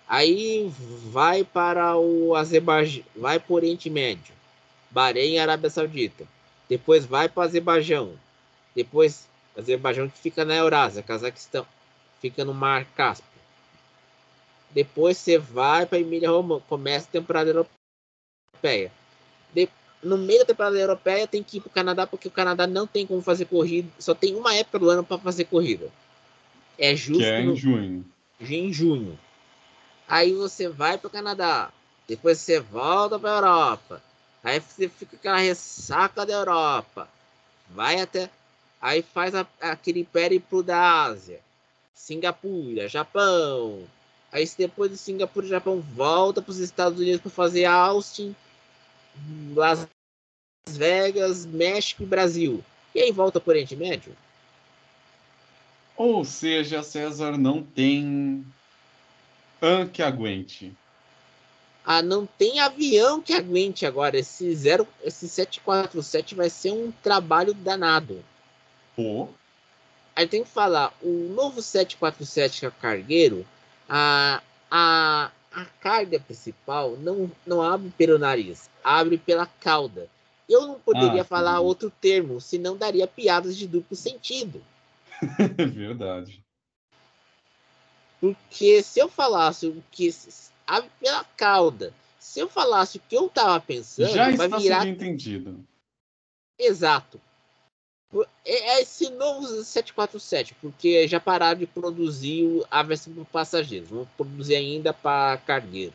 Aí 0.06 0.70
vai 1.10 1.44
para 1.44 1.96
o 1.96 2.34
Azerbaijão, 2.34 3.04
vai 3.16 3.40
para 3.40 3.52
o 3.52 3.56
Oriente 3.56 3.88
Médio, 3.88 4.34
Bahrein 4.90 5.32
e 5.32 5.38
Arábia 5.38 5.70
Saudita. 5.70 6.26
Depois 6.68 7.06
vai 7.06 7.28
para 7.28 7.40
o 7.40 7.44
Azerbaijão. 7.44 8.14
Depois, 8.74 9.26
Azerbaijão 9.56 10.08
que 10.08 10.18
fica 10.18 10.44
na 10.44 10.54
Eurásia, 10.54 11.02
Cazaquistão, 11.02 11.66
fica 12.20 12.44
no 12.44 12.52
Mar 12.52 12.84
Cáspio. 12.94 13.33
Depois 14.74 15.16
você 15.16 15.38
vai 15.38 15.86
para 15.86 16.00
Emília 16.00 16.28
Romana, 16.28 16.60
começa 16.68 17.06
a 17.06 17.12
temporada 17.12 17.48
europeia. 17.48 18.90
De, 19.54 19.68
no 20.02 20.18
meio 20.18 20.40
da 20.40 20.46
temporada 20.46 20.76
europeia 20.76 21.28
tem 21.28 21.44
que 21.44 21.58
ir 21.58 21.60
para 21.60 21.68
o 21.68 21.72
Canadá, 21.72 22.06
porque 22.08 22.26
o 22.26 22.32
Canadá 22.32 22.66
não 22.66 22.84
tem 22.84 23.06
como 23.06 23.22
fazer 23.22 23.44
corrida, 23.44 23.88
só 24.00 24.16
tem 24.16 24.34
uma 24.34 24.52
época 24.52 24.80
do 24.80 24.90
ano 24.90 25.04
para 25.04 25.16
fazer 25.18 25.44
corrida. 25.44 25.88
É 26.76 26.96
justo. 26.96 27.22
Que 27.22 27.28
é 27.28 27.40
em 27.40 27.46
no, 27.46 27.56
junho. 27.56 28.04
Em 28.40 28.72
junho. 28.72 29.18
Aí 30.08 30.32
você 30.32 30.68
vai 30.68 30.98
para 30.98 31.06
o 31.06 31.10
Canadá, 31.10 31.70
depois 32.08 32.38
você 32.38 32.58
volta 32.58 33.16
para 33.16 33.30
a 33.30 33.36
Europa, 33.36 34.02
aí 34.42 34.60
você 34.60 34.88
fica 34.88 35.14
aquela 35.14 35.38
ressaca 35.38 36.26
da 36.26 36.32
Europa, 36.32 37.08
vai 37.70 38.00
até, 38.00 38.28
aí 38.82 39.02
faz 39.02 39.36
a, 39.36 39.46
aquele 39.60 40.04
périplo 40.04 40.64
da 40.64 41.04
Ásia, 41.04 41.40
Singapura, 41.94 42.88
Japão, 42.88 43.84
aí 44.34 44.50
depois 44.58 44.90
de 44.90 44.98
Singapura 44.98 45.46
e 45.46 45.48
Japão 45.48 45.80
volta 45.80 46.42
para 46.42 46.50
os 46.50 46.58
Estados 46.58 46.98
Unidos 46.98 47.20
para 47.20 47.30
fazer 47.30 47.66
Austin, 47.66 48.34
Las 49.54 49.86
Vegas, 50.66 51.46
México 51.46 52.02
e 52.02 52.06
Brasil, 52.06 52.64
e 52.92 53.00
aí 53.00 53.12
volta 53.12 53.38
para 53.40 53.50
o 53.50 53.52
Oriente 53.52 53.76
Médio. 53.76 54.14
Ou 55.96 56.24
seja, 56.24 56.82
César 56.82 57.38
não 57.38 57.62
tem 57.62 58.44
an 59.62 59.86
que 59.86 60.02
aguente. 60.02 60.72
Ah, 61.84 62.02
não 62.02 62.26
tem 62.26 62.58
avião 62.58 63.22
que 63.22 63.32
aguente 63.32 63.86
agora. 63.86 64.18
Esse, 64.18 64.52
zero, 64.56 64.88
esse 65.04 65.28
747 65.28 66.34
vai 66.34 66.50
ser 66.50 66.72
um 66.72 66.90
trabalho 66.90 67.54
danado. 67.54 68.24
Pô. 68.96 69.28
Aí 70.16 70.26
tem 70.26 70.42
que 70.42 70.50
falar, 70.50 70.92
o 71.00 71.28
novo 71.34 71.62
747 71.62 72.60
que 72.60 72.66
é 72.66 72.70
cargueiro, 72.70 73.46
a, 73.88 74.42
a, 74.70 75.30
a 75.52 75.64
carga 75.80 76.18
principal 76.20 76.96
não, 76.96 77.30
não 77.46 77.62
abre 77.62 77.90
pelo 77.96 78.18
nariz, 78.18 78.70
abre 78.82 79.18
pela 79.18 79.46
cauda. 79.46 80.08
Eu 80.48 80.66
não 80.66 80.78
poderia 80.78 81.22
ah, 81.22 81.24
falar 81.24 81.56
sim. 81.56 81.64
outro 81.64 81.90
termo, 81.90 82.40
senão 82.40 82.76
daria 82.76 83.06
piadas 83.06 83.56
de 83.56 83.66
duplo 83.66 83.96
sentido. 83.96 84.62
Verdade. 85.72 86.44
Porque 88.20 88.82
se 88.82 89.00
eu 89.00 89.08
falasse 89.08 89.66
o 89.66 89.82
que 89.90 90.10
abre 90.66 90.90
pela 91.00 91.24
cauda, 91.36 91.92
se 92.18 92.40
eu 92.40 92.48
falasse 92.48 92.98
o 92.98 93.00
que 93.08 93.16
eu 93.16 93.28
tava 93.28 93.60
pensando, 93.60 94.08
já 94.08 94.30
vai 94.30 94.46
está 94.46 94.58
virar 94.58 94.86
entendido. 94.86 95.64
Exato. 96.58 97.20
É, 98.44 98.76
é 98.76 98.82
esse 98.82 99.10
novo 99.10 99.46
747, 99.46 100.54
porque 100.60 101.08
já 101.08 101.18
pararam 101.18 101.58
de 101.58 101.66
produzir 101.66 102.64
a 102.70 102.82
versão 102.82 103.12
para 103.12 103.24
passageiros, 103.24 103.88
vão 103.88 104.06
produzir 104.16 104.56
ainda 104.56 104.92
para 104.92 105.38
cargueiro. 105.38 105.94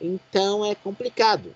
Então 0.00 0.64
é 0.64 0.74
complicado. 0.74 1.54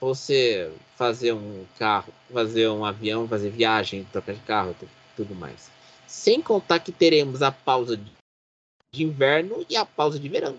Você 0.00 0.72
fazer 0.96 1.32
um 1.32 1.66
carro, 1.78 2.12
fazer 2.32 2.68
um 2.68 2.84
avião, 2.84 3.28
fazer 3.28 3.50
viagem, 3.50 4.06
trocar 4.12 4.34
de 4.34 4.40
carro, 4.40 4.76
tudo 5.16 5.34
mais. 5.34 5.70
Sem 6.06 6.40
contar 6.40 6.80
que 6.80 6.92
teremos 6.92 7.42
a 7.42 7.52
pausa 7.52 7.96
de 7.96 9.04
inverno 9.04 9.64
e 9.68 9.76
a 9.76 9.84
pausa 9.84 10.18
de 10.18 10.28
verão. 10.28 10.58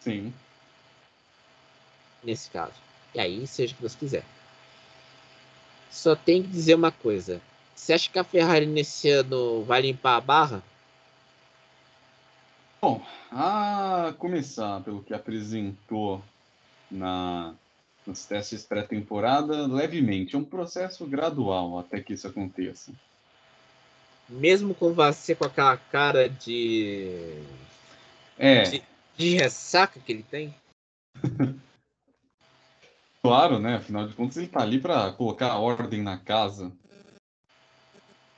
Sim. 0.00 0.32
Nesse 2.22 2.50
caso. 2.50 2.74
E 3.14 3.20
aí, 3.20 3.46
seja 3.46 3.72
o 3.72 3.76
que 3.76 3.82
Deus 3.82 3.94
quiser. 3.94 4.24
Só 5.90 6.14
tem 6.14 6.42
que 6.42 6.48
dizer 6.48 6.74
uma 6.74 6.92
coisa. 6.92 7.40
Você 7.74 7.92
acha 7.92 8.10
que 8.10 8.18
a 8.18 8.24
Ferrari 8.24 8.66
nesse 8.66 9.08
ano 9.10 9.62
vai 9.64 9.82
limpar 9.82 10.16
a 10.16 10.20
barra? 10.20 10.62
Bom, 12.80 13.04
a 13.32 14.14
começar 14.18 14.80
pelo 14.82 15.02
que 15.02 15.14
apresentou 15.14 16.22
na, 16.90 17.54
nos 18.06 18.24
testes 18.24 18.64
pré-temporada, 18.64 19.66
levemente. 19.66 20.36
É 20.36 20.38
um 20.38 20.44
processo 20.44 21.06
gradual 21.06 21.78
até 21.78 22.00
que 22.00 22.12
isso 22.12 22.26
aconteça 22.26 22.92
mesmo 24.28 24.74
com 24.74 24.92
você 24.92 25.34
com 25.34 25.44
aquela 25.44 25.76
cara 25.76 26.28
de. 26.28 27.42
É. 28.38 28.62
De, 28.62 28.82
de 29.16 29.34
ressaca 29.36 29.98
que 29.98 30.12
ele 30.12 30.22
tem? 30.22 30.54
claro, 33.22 33.58
né? 33.58 33.76
Afinal 33.76 34.06
de 34.06 34.14
contas, 34.14 34.36
ele 34.36 34.48
tá 34.48 34.60
ali 34.60 34.80
para 34.80 35.12
colocar 35.12 35.58
ordem 35.58 36.02
na 36.02 36.16
casa. 36.18 36.72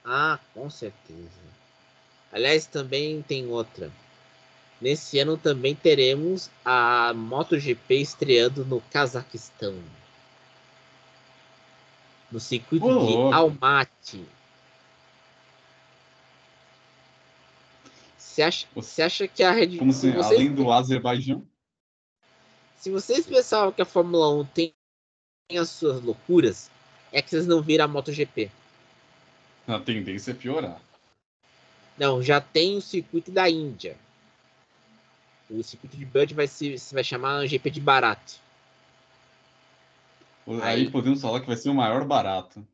Ah, 0.05 0.39
com 0.55 0.69
certeza. 0.69 1.41
Aliás, 2.33 2.67
também 2.67 3.23
tem 3.23 3.47
outra. 3.47 3.91
Nesse 4.81 5.19
ano 5.19 5.37
também 5.37 5.75
teremos 5.75 6.51
a 6.65 7.13
MotoGP 7.15 7.97
estreando 7.97 8.65
no 8.65 8.81
Cazaquistão. 8.81 9.75
No 12.33 12.41
circuito 12.41 12.87
oh, 12.87 13.29
de 13.29 13.35
Almaty. 13.35 14.25
Você 18.17 18.43
acha, 18.43 18.67
você 18.75 19.03
acha 19.03 19.29
que 19.29 19.43
a 19.43 19.51
Red 19.51 19.79
Bull. 19.79 19.93
Vocês, 19.93 20.17
além 20.17 20.55
do 20.55 20.73
Azerbaijão? 20.73 21.45
Se 22.81 22.91
vocês 22.91 23.27
pensavam 23.27 23.71
que 23.71 23.83
a 23.83 23.85
Fórmula 23.85 24.35
1 24.41 24.45
tem 24.47 24.75
as 25.57 25.69
suas 25.69 26.03
loucuras, 26.03 26.71
é 27.13 27.21
que 27.21 27.29
vocês 27.31 27.47
não 27.47 27.61
viram 27.61 27.85
a 27.85 27.89
MotoGP. 27.89 28.51
A 29.69 29.79
tendência 29.79 30.31
é 30.31 30.35
piorar. 30.35 30.81
Não, 31.97 32.23
já 32.23 32.41
tem 32.41 32.77
o 32.77 32.81
circuito 32.81 33.31
da 33.31 33.49
Índia. 33.49 33.97
O 35.49 35.63
circuito 35.63 35.97
de 35.97 36.07
Bud 36.07 36.33
vai 36.33 36.47
se 36.47 36.75
vai 36.93 37.05
chamar 37.05 37.47
GP 37.47 37.71
de 37.71 37.81
barato. 37.81 38.41
Aí, 40.47 40.61
Aí, 40.63 40.91
podemos 40.91 41.21
falar 41.21 41.41
que 41.41 41.47
vai 41.47 41.57
ser 41.57 41.69
o 41.69 41.75
maior 41.75 42.05
barato. 42.05 42.67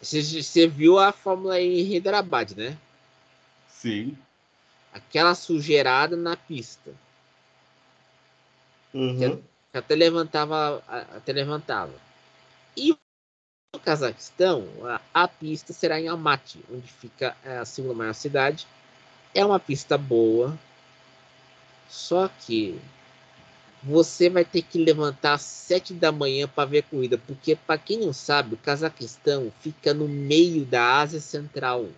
Você, 0.00 0.20
você 0.20 0.66
viu 0.66 0.98
a 0.98 1.12
Fórmula 1.12 1.60
em 1.60 1.80
Hyderabad, 1.82 2.52
né? 2.56 2.76
Sim 3.68 4.16
aquela 4.92 5.34
sujeirada 5.34 6.16
na 6.16 6.36
pista. 6.36 6.92
Uhum. 8.94 9.42
Até 9.72 9.94
levantava, 9.94 10.82
até 10.86 11.32
levantava. 11.32 11.94
E 12.76 12.96
no 13.74 13.80
Cazaquistão, 13.80 14.68
a, 14.84 15.00
a, 15.14 15.28
pista 15.28 15.72
será 15.72 16.00
em 16.00 16.08
Almaty, 16.08 16.62
onde 16.70 16.86
fica 16.86 17.36
a 17.44 17.64
segunda 17.64 17.94
maior 17.94 18.12
cidade. 18.12 18.66
É 19.34 19.44
uma 19.44 19.58
pista 19.58 19.96
boa, 19.96 20.58
só 21.88 22.28
que 22.28 22.78
você 23.82 24.30
vai 24.30 24.44
ter 24.44 24.62
que 24.62 24.78
levantar 24.82 25.34
às 25.34 25.42
sete 25.42 25.92
da 25.92 26.12
manhã 26.12 26.46
para 26.46 26.68
ver 26.68 26.78
a 26.78 26.82
corrida, 26.82 27.18
porque 27.18 27.56
para 27.56 27.78
quem 27.78 27.98
não 27.98 28.12
sabe, 28.12 28.54
o 28.54 28.58
Cazaquistão 28.58 29.52
fica 29.60 29.92
no 29.92 30.06
meio 30.06 30.64
da 30.64 31.00
Ásia 31.00 31.20
Central. 31.20 31.88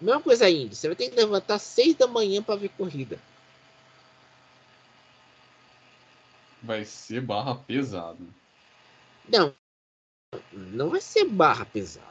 Mesma 0.00 0.22
coisa 0.22 0.46
ainda, 0.46 0.74
você 0.74 0.86
vai 0.86 0.96
ter 0.96 1.10
que 1.10 1.16
levantar 1.16 1.56
às 1.56 1.62
6 1.62 1.96
da 1.96 2.06
manhã 2.06 2.42
para 2.42 2.54
ver 2.54 2.68
corrida. 2.70 3.18
Vai 6.62 6.84
ser 6.84 7.20
barra 7.20 7.54
pesada. 7.56 8.18
Não, 9.28 9.54
não 10.52 10.90
vai 10.90 11.00
ser 11.00 11.24
barra 11.24 11.64
pesada. 11.64 12.06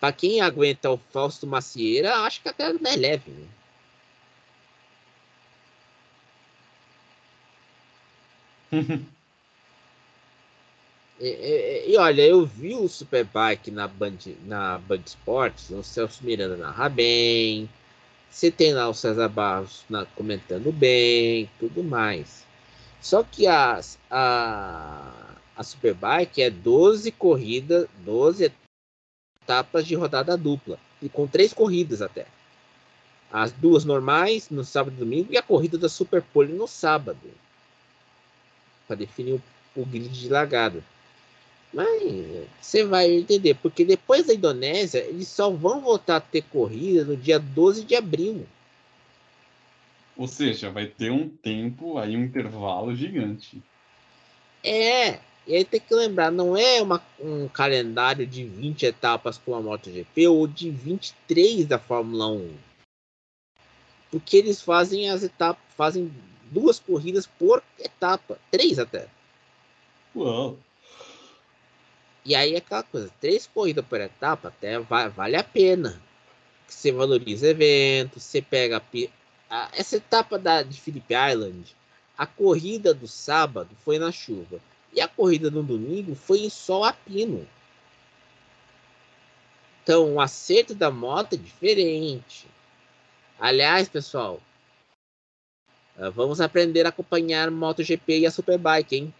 Para 0.00 0.12
quem 0.12 0.40
aguenta 0.40 0.90
o 0.90 0.98
Fausto 0.98 1.46
Macieira, 1.46 2.16
acho 2.18 2.42
que 2.42 2.48
até 2.48 2.72
não 2.72 2.90
é 2.90 2.96
leve. 2.96 3.30
Né? 3.30 3.48
E, 11.26 11.96
olha, 11.96 12.20
eu 12.20 12.44
vi 12.44 12.74
o 12.74 12.86
Superbike 12.86 13.70
na 13.70 13.88
Band, 13.88 14.18
na 14.44 14.76
Band 14.76 15.00
Esportes, 15.06 15.70
o 15.70 15.82
Celso 15.82 16.22
Miranda 16.22 16.54
narra 16.54 16.86
bem. 16.90 17.66
Você 18.30 18.50
tem 18.50 18.74
lá 18.74 18.90
o 18.90 18.94
César 18.94 19.28
Barros 19.30 19.84
na, 19.88 20.04
comentando 20.04 20.70
bem, 20.70 21.48
tudo 21.58 21.82
mais. 21.82 22.44
Só 23.00 23.22
que 23.22 23.46
a, 23.46 23.80
a, 24.10 25.36
a 25.56 25.62
Superbike 25.62 26.42
é 26.42 26.50
12 26.50 27.10
corridas, 27.12 27.88
12 28.04 28.52
etapas 29.42 29.86
de 29.86 29.94
rodada 29.94 30.36
dupla. 30.36 30.78
E 31.00 31.08
com 31.08 31.26
três 31.26 31.54
corridas 31.54 32.02
até. 32.02 32.26
As 33.32 33.50
duas 33.50 33.86
normais 33.86 34.50
no 34.50 34.62
sábado 34.62 34.94
e 34.94 34.98
domingo 35.00 35.32
e 35.32 35.38
a 35.38 35.42
corrida 35.42 35.78
da 35.78 35.88
Superpole 35.88 36.52
no 36.52 36.68
sábado. 36.68 37.30
Para 38.86 38.96
definir 38.96 39.40
o, 39.74 39.80
o 39.80 39.86
grid 39.86 40.08
de 40.12 40.28
largada. 40.28 40.84
Mas 41.74 42.46
você 42.60 42.84
vai 42.84 43.10
entender, 43.10 43.54
porque 43.54 43.84
depois 43.84 44.26
da 44.26 44.32
Indonésia, 44.32 45.00
eles 45.00 45.26
só 45.26 45.50
vão 45.50 45.80
voltar 45.80 46.16
a 46.16 46.20
ter 46.20 46.42
corrida 46.42 47.04
no 47.04 47.16
dia 47.16 47.38
12 47.38 47.84
de 47.84 47.96
abril. 47.96 48.46
Ou 50.16 50.28
seja, 50.28 50.70
vai 50.70 50.86
ter 50.86 51.10
um 51.10 51.28
tempo 51.28 51.98
aí, 51.98 52.16
um 52.16 52.22
intervalo 52.22 52.94
gigante. 52.94 53.60
É, 54.62 55.18
e 55.46 55.56
aí 55.56 55.64
tem 55.64 55.80
que 55.80 55.92
lembrar, 55.92 56.30
não 56.30 56.56
é 56.56 56.80
uma, 56.80 57.02
um 57.18 57.48
calendário 57.48 58.24
de 58.24 58.44
20 58.44 58.86
etapas 58.86 59.36
com 59.36 59.56
a 59.56 59.60
MotoGP 59.60 60.28
ou 60.28 60.46
de 60.46 60.70
23 60.70 61.66
da 61.66 61.78
Fórmula 61.78 62.28
1. 62.28 62.54
Porque 64.12 64.36
eles 64.36 64.62
fazem 64.62 65.10
as 65.10 65.24
etapas, 65.24 65.60
fazem 65.76 66.10
duas 66.52 66.78
corridas 66.78 67.26
por 67.26 67.60
etapa, 67.80 68.38
três 68.52 68.78
até. 68.78 69.08
Uau. 70.14 70.56
E 72.24 72.34
aí 72.34 72.54
é 72.54 72.58
aquela 72.58 72.82
coisa, 72.82 73.10
três 73.20 73.46
corridas 73.46 73.84
por 73.84 74.00
etapa 74.00 74.48
até 74.48 74.78
vale 74.78 75.36
a 75.36 75.44
pena. 75.44 76.00
Você 76.66 76.90
valoriza 76.90 77.48
eventos, 77.48 78.22
você 78.22 78.40
pega 78.40 78.82
a, 79.50 79.68
essa 79.72 79.96
etapa 79.96 80.38
da, 80.38 80.62
de 80.62 80.80
Phillip 80.80 81.06
Island, 81.12 81.76
a 82.16 82.26
corrida 82.26 82.94
do 82.94 83.06
sábado 83.06 83.70
foi 83.84 83.98
na 83.98 84.10
chuva. 84.10 84.58
E 84.92 85.00
a 85.00 85.08
corrida 85.08 85.50
no 85.50 85.62
domingo 85.62 86.14
foi 86.14 86.40
em 86.40 86.50
sol 86.50 86.84
a 86.84 86.92
pino. 86.92 87.46
Então 89.82 90.14
o 90.14 90.20
acerto 90.20 90.74
da 90.74 90.90
moto 90.90 91.34
é 91.34 91.36
diferente. 91.36 92.46
Aliás, 93.38 93.88
pessoal, 93.88 94.40
eh, 95.98 96.10
vamos 96.10 96.40
aprender 96.40 96.86
a 96.86 96.88
acompanhar 96.88 97.50
MotoGP 97.50 98.20
e 98.20 98.26
a 98.26 98.30
Superbike, 98.30 98.96
hein? 98.96 99.14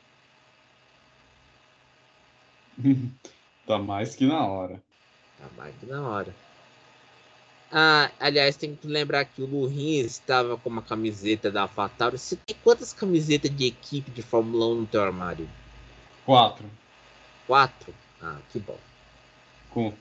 tá 3.67 3.79
mais 3.79 4.15
que 4.15 4.27
na 4.27 4.47
hora. 4.47 4.83
Tá 5.39 5.49
mais 5.57 5.75
que 5.77 5.87
na 5.87 6.09
hora. 6.09 6.35
Ah, 7.71 8.11
aliás, 8.21 8.57
tem 8.57 8.77
que 8.77 8.87
lembrar 8.87 9.25
que 9.25 9.43
o 9.43 9.47
Lurin 9.47 9.99
estava 9.99 10.57
com 10.57 10.69
uma 10.69 10.83
camiseta 10.83 11.51
da 11.51 11.63
AlphaTauri. 11.63 12.19
Você 12.19 12.37
tem 12.37 12.57
quantas 12.63 12.93
camisetas 12.93 13.51
de 13.51 13.67
equipe 13.67 14.11
de 14.11 14.23
Fórmula 14.23 14.67
1 14.67 14.75
no 14.83 14.87
teu 14.87 15.03
armário? 15.03 15.49
Quatro. 16.25 16.71
Quatro? 17.47 17.93
Ah, 18.23 18.39
que 18.53 18.61
bom. 18.61 18.79
Com 19.71 19.93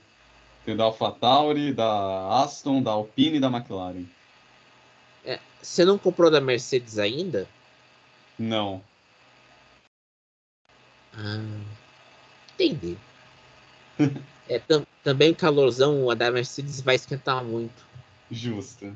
tem 0.65 0.77
da 0.77 0.85
AlphaTauri, 0.85 1.73
da 1.73 2.41
Aston, 2.41 2.81
da 2.81 2.91
Alpine 2.91 3.37
e 3.37 3.39
da 3.39 3.47
McLaren. 3.47 4.05
É, 5.25 5.39
você 5.61 5.83
não 5.83 5.97
comprou 5.97 6.31
da 6.31 6.39
Mercedes 6.39 6.97
ainda? 6.97 7.47
Não. 8.39 8.81
Ah, 11.13 11.43
Entendi. 12.53 12.97
é, 14.47 14.59
tam, 14.59 14.85
também 15.03 15.33
calorzão, 15.33 16.09
a 16.09 16.13
da 16.13 16.31
Mercedes 16.31 16.81
vai 16.81 16.95
esquentar 16.95 17.43
muito. 17.43 17.85
Justo. 18.31 18.95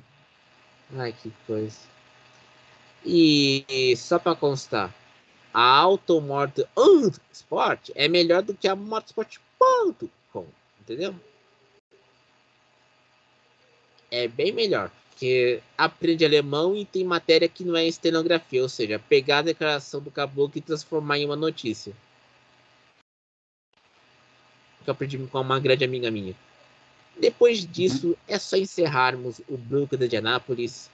Ai, 0.95 1.13
que 1.13 1.31
coisa. 1.45 1.77
E, 3.05 3.65
e 3.67 3.95
só 3.95 4.17
para 4.19 4.35
constar, 4.35 4.93
a 5.53 5.61
Automoto 5.61 6.67
Sport 7.31 7.89
é 7.95 8.07
melhor 8.07 8.41
do 8.41 8.53
que 8.53 8.67
a 8.67 8.75
Motorsport.com, 8.75 10.45
entendeu? 10.81 11.15
É 14.09 14.27
bem 14.27 14.51
melhor, 14.51 14.89
porque 15.09 15.61
aprende 15.77 16.25
alemão 16.25 16.75
e 16.75 16.85
tem 16.85 17.03
matéria 17.03 17.49
que 17.49 17.63
não 17.63 17.75
é 17.75 17.85
estenografia, 17.85 18.61
ou 18.61 18.69
seja, 18.69 18.97
pegar 18.97 19.39
a 19.39 19.43
declaração 19.43 20.01
do 20.01 20.09
caboclo 20.09 20.57
e 20.57 20.61
transformar 20.61 21.17
em 21.17 21.25
uma 21.25 21.35
notícia 21.35 21.93
que 24.87 24.89
eu 24.89 24.93
aprendi 24.93 25.17
com 25.17 25.41
uma 25.41 25.59
grande 25.59 25.83
amiga 25.83 26.09
minha. 26.09 26.33
Depois 27.19 27.65
disso, 27.65 28.17
é 28.25 28.39
só 28.39 28.55
encerrarmos 28.55 29.41
o 29.49 29.57
Branco 29.57 29.97
de 29.97 30.15
Anápolis. 30.15 30.89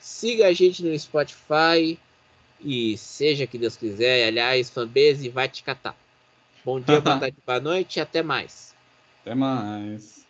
Siga 0.00 0.46
a 0.46 0.52
gente 0.54 0.82
no 0.82 0.98
Spotify 0.98 1.98
e 2.58 2.96
seja 2.96 3.46
que 3.46 3.58
Deus 3.58 3.76
quiser. 3.76 4.28
Aliás, 4.28 4.70
fanbase 4.70 5.28
vai 5.28 5.46
te 5.46 5.62
catar. 5.62 5.94
Bom 6.64 6.80
dia, 6.80 7.00
boa 7.02 7.18
tarde, 7.18 7.36
boa 7.46 7.60
noite 7.60 7.96
e 7.96 8.00
até 8.00 8.22
mais. 8.22 8.74
Até 9.20 9.34
mais. 9.34 10.23